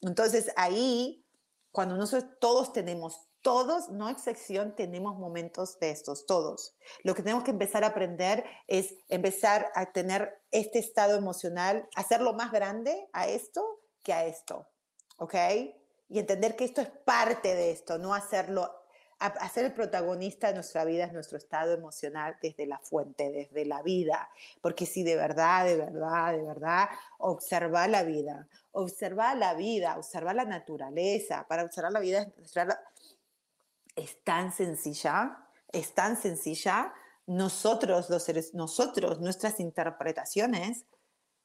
[0.01, 1.23] Entonces ahí,
[1.71, 6.75] cuando nosotros todos tenemos todos, no excepción, tenemos momentos de estos, todos.
[7.03, 12.33] Lo que tenemos que empezar a aprender es empezar a tener este estado emocional, hacerlo
[12.33, 14.67] más grande a esto que a esto,
[15.17, 15.35] ¿ok?
[16.09, 18.71] Y entender que esto es parte de esto, no hacerlo,
[19.19, 23.81] hacer el protagonista de nuestra vida es nuestro estado emocional desde la fuente, desde la
[23.81, 24.29] vida.
[24.61, 30.35] Porque si de verdad, de verdad, de verdad, observar la vida, observar la vida, observar
[30.35, 32.79] la naturaleza, para observar la vida, observar
[33.97, 36.93] es tan sencilla, es tan sencilla.
[37.25, 40.85] Nosotros, los seres, nosotros, nuestras interpretaciones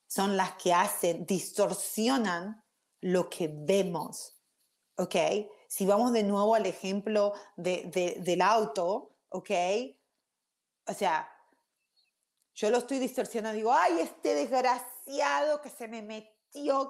[0.06, 2.62] son las que hacen, distorsionan
[3.00, 4.38] lo que vemos.
[4.96, 5.16] ¿Ok?
[5.66, 9.50] Si vamos de nuevo al ejemplo de, del auto, ¿ok?
[10.86, 11.28] O sea,
[12.54, 16.31] yo lo estoy distorsionando, digo, ay, este desgraciado que se me metió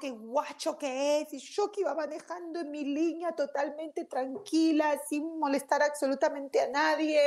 [0.01, 5.39] qué guacho que es, y yo que iba manejando en mi línea totalmente tranquila, sin
[5.39, 7.21] molestar absolutamente a nadie,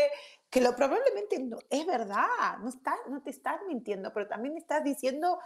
[0.50, 4.84] que lo probablemente no, es verdad, no, está, no te estás mintiendo, pero también estás
[4.84, 5.40] diciendo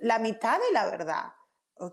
[0.00, 1.32] la mitad de la verdad,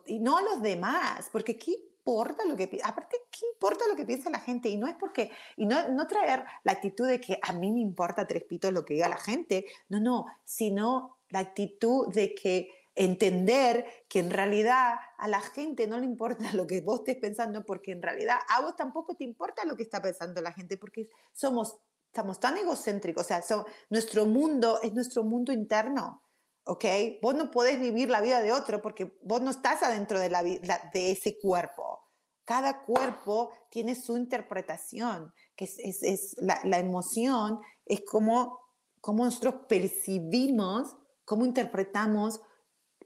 [0.06, 4.06] y no a los demás, porque ¿qué importa lo que aparte qué importa lo que
[4.06, 7.40] piensa la gente y no es porque y no, no traer la actitud de que
[7.42, 11.40] a mí me importa tres pitos lo que diga la gente no no sino la
[11.40, 16.82] actitud de que entender que en realidad a la gente no le importa lo que
[16.82, 20.42] vos estés pensando, porque en realidad a vos tampoco te importa lo que está pensando
[20.42, 21.78] la gente, porque somos,
[22.08, 23.44] estamos tan egocéntricos, o sea,
[23.90, 26.24] nuestro mundo es nuestro mundo interno,
[26.64, 26.86] ¿ok?
[27.22, 30.42] Vos no podés vivir la vida de otro porque vos no estás adentro de, la,
[30.44, 32.02] de ese cuerpo.
[32.46, 38.60] Cada cuerpo tiene su interpretación, que es, es, la, la, emoción, es como,
[39.02, 42.40] como nosotros percibimos, cómo interpretamos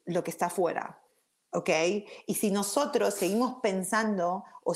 [0.09, 1.01] lo que está afuera.
[1.51, 1.69] ¿Ok?
[2.27, 4.73] Y si nosotros seguimos pensando o,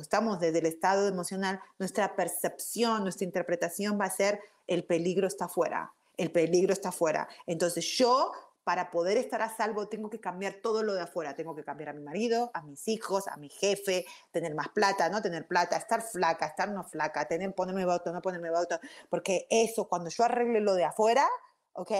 [0.00, 5.46] estamos desde el estado emocional, nuestra percepción, nuestra interpretación va a ser el peligro está
[5.46, 7.28] afuera, el peligro está afuera.
[7.46, 8.30] Entonces yo,
[8.62, 11.34] para poder estar a salvo, tengo que cambiar todo lo de afuera.
[11.34, 15.08] Tengo que cambiar a mi marido, a mis hijos, a mi jefe, tener más plata,
[15.08, 18.78] no tener plata, estar flaca, estar no flaca, tener, ponerme bauto, no ponerme bauto.
[19.08, 21.26] Porque eso, cuando yo arregle lo de afuera,
[21.72, 21.90] ¿ok?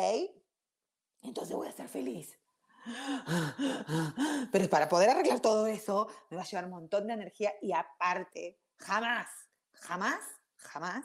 [1.22, 2.39] Entonces voy a ser feliz.
[4.52, 7.72] Pero para poder arreglar todo eso, me va a llevar un montón de energía y
[7.72, 9.28] aparte, jamás,
[9.72, 10.20] jamás,
[10.56, 11.04] jamás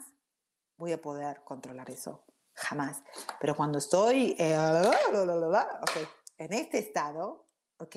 [0.76, 2.24] voy a poder controlar eso.
[2.54, 3.02] Jamás.
[3.38, 4.56] Pero cuando estoy eh,
[6.38, 7.46] en este estado,
[7.78, 7.96] ¿ok?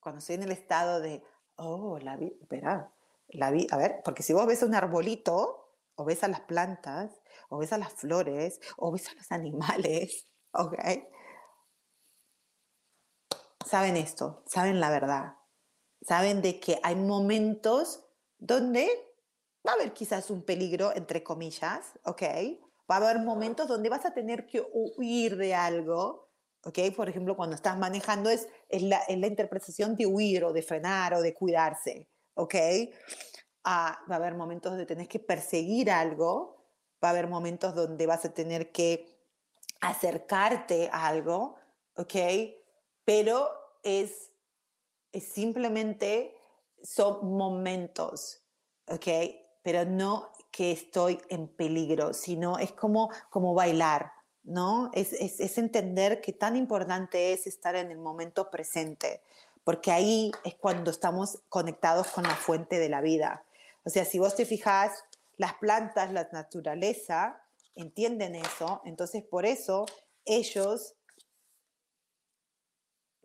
[0.00, 1.22] Cuando estoy en el estado de,
[1.56, 2.92] oh, la vida, espera,
[3.28, 5.64] la vida, a ver, porque si vos ves un arbolito,
[5.96, 10.26] o ves a las plantas, o ves a las flores, o ves a los animales,
[10.52, 10.74] ¿ok?
[13.64, 15.34] Saben esto, saben la verdad,
[16.02, 18.04] saben de que hay momentos
[18.38, 18.88] donde
[19.66, 22.22] va a haber quizás un peligro, entre comillas, ¿ok?
[22.90, 26.30] Va a haber momentos donde vas a tener que huir de algo,
[26.64, 26.78] ¿ok?
[26.94, 30.62] Por ejemplo, cuando estás manejando es, es, la, es la interpretación de huir o de
[30.62, 32.54] frenar o de cuidarse, ¿ok?
[33.66, 36.56] va a haber momentos donde tenés que perseguir algo,
[37.02, 39.06] va a haber momentos donde vas a tener que
[39.80, 41.56] acercarte a algo,
[41.96, 42.14] ¿ok?
[43.04, 43.50] Pero
[43.82, 44.30] es,
[45.12, 46.36] simplemente,
[46.82, 48.42] son momentos,
[48.86, 49.06] ¿ok?
[49.62, 54.90] Pero no que estoy en peligro, sino es como, como bailar, ¿no?
[54.94, 59.22] Es, es, es entender que tan importante es estar en el momento presente,
[59.64, 63.44] porque ahí es cuando estamos conectados con la fuente de la vida.
[63.84, 64.92] O sea, si vos te fijas,
[65.36, 67.40] las plantas, la naturaleza,
[67.74, 69.86] entienden eso, entonces por eso
[70.24, 70.94] ellos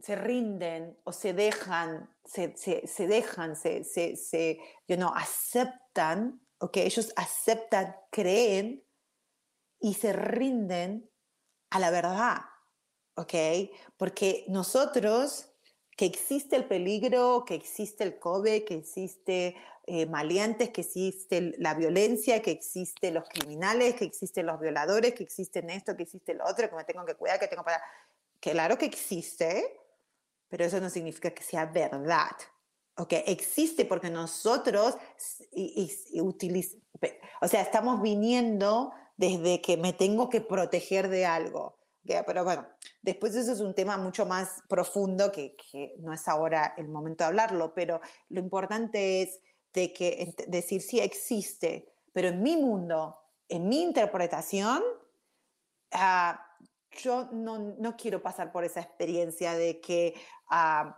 [0.02, 6.78] se rinden o se dejan, se, se, se dejan, se, se, you know, aceptan, ¿ok?
[6.78, 8.84] Ellos aceptan, creen
[9.80, 11.10] y se rinden
[11.70, 12.38] a la verdad,
[13.16, 13.34] ¿ok?
[13.98, 15.52] Porque nosotros,
[15.96, 21.74] que existe el peligro, que existe el COVID, que existe eh, maleantes, que existe la
[21.74, 26.46] violencia, que existen los criminales, que existen los violadores, que existen esto, que existe lo
[26.46, 27.82] otro, que me tengo que cuidar, que tengo para...
[28.40, 29.80] Claro que existe,
[30.50, 32.36] pero eso no significa que sea verdad.
[32.98, 33.14] ¿ok?
[33.28, 34.98] Existe porque nosotros
[36.14, 36.84] utilizamos,
[37.42, 41.78] o sea, estamos viniendo desde que me tengo que proteger de algo.
[42.26, 42.68] Pero bueno,
[43.02, 47.24] después eso es un tema mucho más profundo que, que, no es ahora el momento
[47.24, 49.40] de hablarlo, pero lo importante es
[49.74, 54.82] de que decir sí existe, pero en mi mundo, en mi interpretación,
[55.94, 56.49] uh,
[56.92, 60.16] yo no, no, quiero pasar por esa experiencia de que
[60.52, 60.92] uh,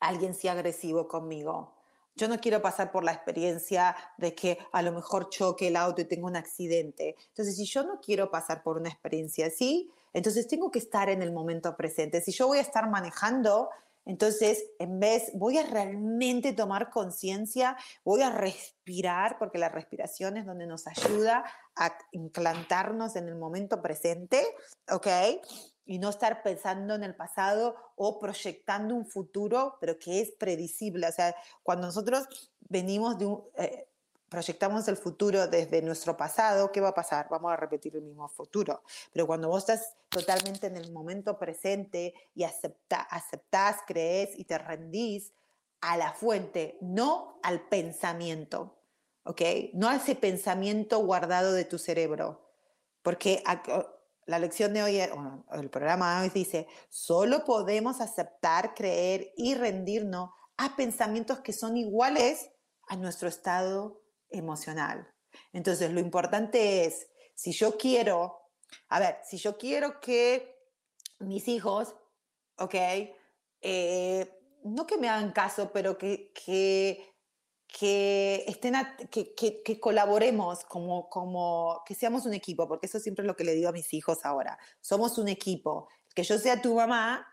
[0.00, 1.74] alguien sea agresivo conmigo.
[2.16, 6.00] Yo no quiero pasar por la experiencia de que a lo mejor choque el auto
[6.00, 7.16] y tengo un accidente.
[7.28, 11.22] Entonces, si yo no quiero pasar por una experiencia así, entonces tengo que estar en
[11.22, 12.20] el momento presente.
[12.20, 13.68] Si yo voy a estar manejando,
[14.06, 20.44] entonces, en vez, voy a realmente tomar conciencia, voy a respirar, porque la respiración es
[20.44, 21.44] donde nos ayuda
[21.76, 24.44] a implantarnos en el momento presente,
[24.90, 25.06] ¿ok?
[25.86, 31.08] Y no estar pensando en el pasado o proyectando un futuro, pero que es predecible.
[31.08, 33.42] O sea, cuando nosotros venimos de un...
[33.56, 33.88] Eh,
[34.34, 37.28] proyectamos el futuro desde nuestro pasado, ¿qué va a pasar?
[37.30, 38.82] Vamos a repetir el mismo futuro.
[39.12, 44.58] Pero cuando vos estás totalmente en el momento presente y acepta, aceptás, crees y te
[44.58, 45.32] rendís
[45.80, 48.82] a la fuente, no al pensamiento,
[49.22, 49.40] ¿ok?
[49.72, 52.50] No a ese pensamiento guardado de tu cerebro.
[53.02, 53.44] Porque
[54.26, 60.30] la lección de hoy, el programa de hoy dice, solo podemos aceptar, creer y rendirnos
[60.56, 62.50] a pensamientos que son iguales
[62.88, 64.03] a nuestro estado
[64.34, 65.08] emocional.
[65.52, 68.50] Entonces, lo importante es, si yo quiero,
[68.88, 70.54] a ver, si yo quiero que
[71.20, 71.94] mis hijos,
[72.58, 72.74] ok,
[73.60, 77.14] eh, no que me hagan caso, pero que, que,
[77.66, 78.74] que estén,
[79.10, 83.44] que, que, colaboremos como, como, que seamos un equipo, porque eso siempre es lo que
[83.44, 84.58] le digo a mis hijos ahora.
[84.80, 85.88] Somos un equipo.
[86.14, 87.26] Que yo sea tu mamá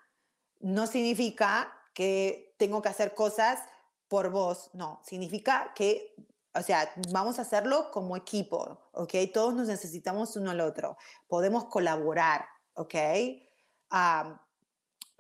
[0.59, 3.59] no significa que tengo que hacer cosas
[4.07, 6.15] por vos, no, significa que
[6.53, 9.13] o sea, vamos a hacerlo como equipo, ¿ok?
[9.33, 10.97] Todos nos necesitamos uno al otro.
[11.27, 12.95] Podemos colaborar, ¿ok?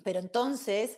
[0.03, 0.97] pero entonces,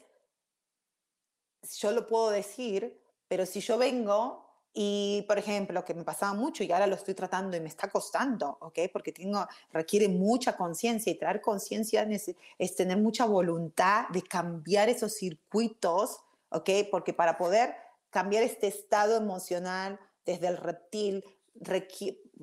[1.78, 6.64] yo lo puedo decir, pero si yo vengo y, por ejemplo, que me pasaba mucho
[6.64, 8.80] y ahora lo estoy tratando y me está costando, ¿ok?
[8.92, 14.88] Porque tengo, requiere mucha conciencia y traer conciencia es, es tener mucha voluntad de cambiar
[14.88, 16.20] esos circuitos,
[16.50, 16.70] ¿ok?
[16.92, 17.76] Porque para poder
[18.12, 21.24] cambiar este estado emocional, desde el reptil,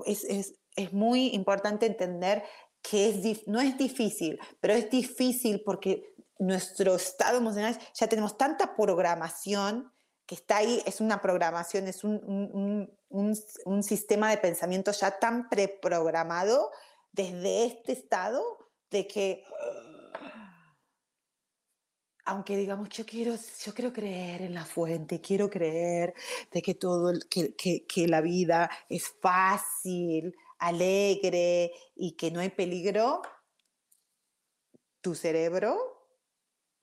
[0.06, 2.42] es, es, es muy importante entender
[2.82, 8.74] que es, no es difícil, pero es difícil porque nuestro estado emocional ya tenemos tanta
[8.74, 9.92] programación
[10.26, 15.18] que está ahí, es una programación, es un, un, un, un sistema de pensamiento ya
[15.18, 16.70] tan preprogramado
[17.12, 18.42] desde este estado
[18.90, 19.44] de que
[22.24, 26.14] aunque digamos, yo quiero, yo quiero creer en la fuente, quiero creer
[26.50, 32.50] de que todo, que, que, que la vida es fácil, alegre y que no hay
[32.50, 33.22] peligro,
[35.00, 36.00] tu cerebro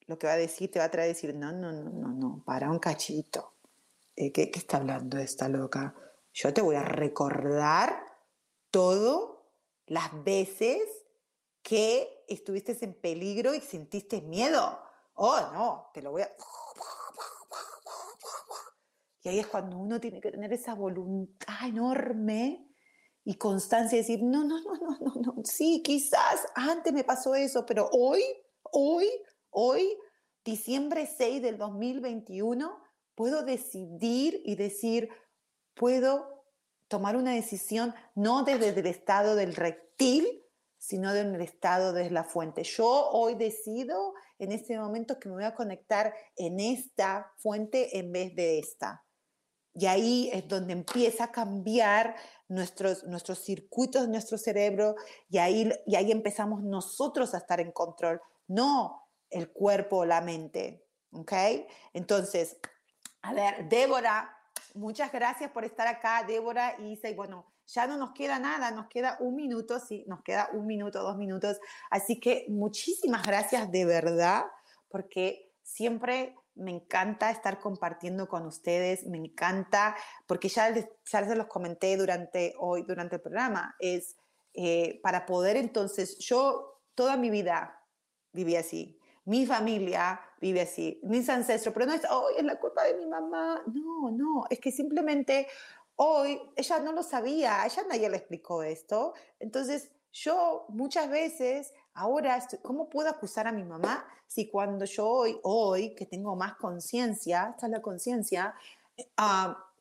[0.08, 2.08] lo que va a decir, te va a traer a decir, no, no, no, no,
[2.08, 3.54] no, para un cachito.
[4.16, 5.94] ¿Qué, ¿Qué está hablando esta loca?
[6.34, 8.04] Yo te voy a recordar
[8.72, 9.52] todo
[9.86, 10.82] las veces
[11.62, 14.80] que estuviste en peligro y sentiste miedo
[15.18, 16.32] oh, no, te lo voy a...
[19.24, 22.66] Y ahí es cuando uno tiene que tener esa voluntad enorme
[23.26, 27.36] y constancia de decir, no, no, no, no, no, no, sí, quizás antes me pasó
[27.36, 28.24] eso, pero hoy,
[28.72, 29.10] hoy,
[29.50, 29.98] hoy,
[30.46, 32.82] diciembre 6 del 2021,
[33.16, 35.10] puedo decidir y decir,
[35.74, 36.46] puedo
[36.88, 40.46] tomar una decisión no desde el estado del reptil,
[40.78, 42.64] sino desde el estado de la fuente.
[42.64, 48.12] Yo hoy decido en este momento que me voy a conectar en esta fuente en
[48.12, 49.04] vez de esta.
[49.74, 52.16] Y ahí es donde empieza a cambiar
[52.48, 54.96] nuestros, nuestros circuitos nuestro cerebro
[55.30, 60.22] y ahí, y ahí empezamos nosotros a estar en control, no el cuerpo o la
[60.22, 60.84] mente.
[61.12, 61.34] ¿Ok?
[61.94, 62.58] Entonces,
[63.22, 64.36] a ver, Débora,
[64.74, 68.88] muchas gracias por estar acá, Débora, Isa, y bueno, ya no nos queda nada, nos
[68.88, 71.60] queda un minuto, sí, nos queda un minuto, dos minutos.
[71.90, 74.46] Así que muchísimas gracias de verdad,
[74.90, 79.96] porque siempre me encanta estar compartiendo con ustedes, me encanta,
[80.26, 84.16] porque ya ya les los comenté durante hoy, durante el programa, es
[84.54, 87.80] eh, para poder entonces, yo toda mi vida
[88.34, 92.84] viví así, mi familia vive así, mis ancestros, pero no es, hoy es la culpa
[92.86, 95.48] de mi mamá, no, no, es que simplemente
[95.98, 102.40] hoy ella no lo sabía, ella nadie le explicó esto, entonces yo muchas veces ahora,
[102.64, 107.50] ¿cómo puedo acusar a mi mamá si cuando yo hoy, hoy que tengo más conciencia,
[107.52, 108.54] esta es la conciencia,
[109.18, 109.72] ah,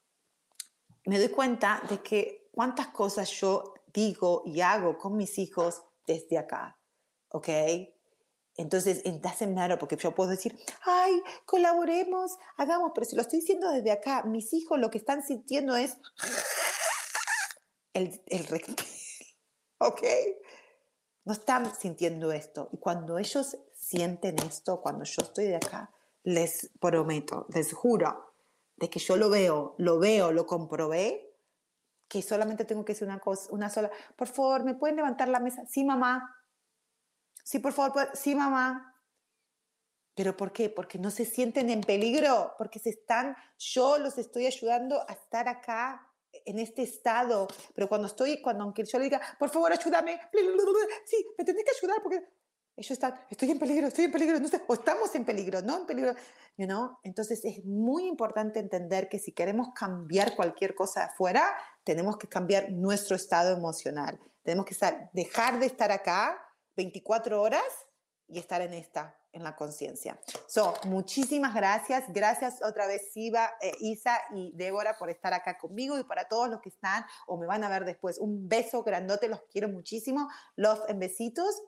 [1.04, 6.38] me doy cuenta de que cuántas cosas yo digo y hago con mis hijos desde
[6.38, 6.78] acá,
[7.30, 7.48] ¿ok?
[8.56, 13.70] Entonces, it doesn't porque yo puedo decir, ay, colaboremos, hagamos, pero si lo estoy diciendo
[13.70, 15.96] desde acá, mis hijos lo que están sintiendo es
[17.92, 18.46] el, el
[19.78, 20.02] ¿ok?
[21.24, 22.70] No están sintiendo esto.
[22.72, 25.90] Y cuando ellos sienten esto, cuando yo estoy de acá,
[26.22, 28.34] les prometo, les juro,
[28.76, 31.34] de que yo lo veo, lo veo, lo comprobé,
[32.08, 35.40] que solamente tengo que decir una cosa, una sola, por favor, ¿me pueden levantar la
[35.40, 35.66] mesa?
[35.66, 36.35] Sí, mamá,
[37.46, 38.92] Sí, por favor, sí, mamá.
[40.16, 40.68] ¿Pero por qué?
[40.68, 45.46] Porque no se sienten en peligro, porque se están, yo los estoy ayudando a estar
[45.46, 46.12] acá
[46.44, 50.20] en este estado, pero cuando estoy, cuando aunque yo le diga, por favor, ayúdame,
[51.04, 52.24] sí, me tenés que ayudar porque
[52.76, 55.78] ellos están, estoy en peligro, estoy en peligro, no sé, o estamos en peligro, no
[55.78, 56.14] en peligro,
[56.56, 56.98] you know?
[57.04, 62.28] Entonces es muy importante entender que si queremos cambiar cualquier cosa de afuera, tenemos que
[62.28, 64.18] cambiar nuestro estado emocional.
[64.42, 66.42] Tenemos que estar, dejar de estar acá
[66.76, 67.64] 24 horas
[68.28, 70.20] y estar en esta, en la conciencia.
[70.46, 72.04] So, muchísimas gracias.
[72.08, 76.48] Gracias otra vez, Siva, eh, Isa y Débora, por estar acá conmigo y para todos
[76.48, 78.18] los que están o me van a ver después.
[78.18, 80.28] Un beso grandote, los quiero muchísimo.
[80.56, 81.62] Los besitos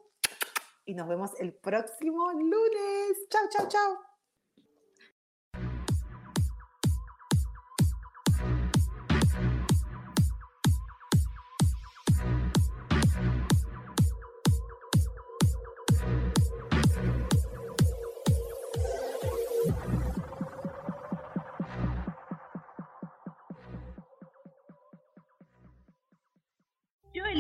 [0.85, 3.29] y nos vemos el próximo lunes.
[3.29, 4.08] Chao, chao, chao.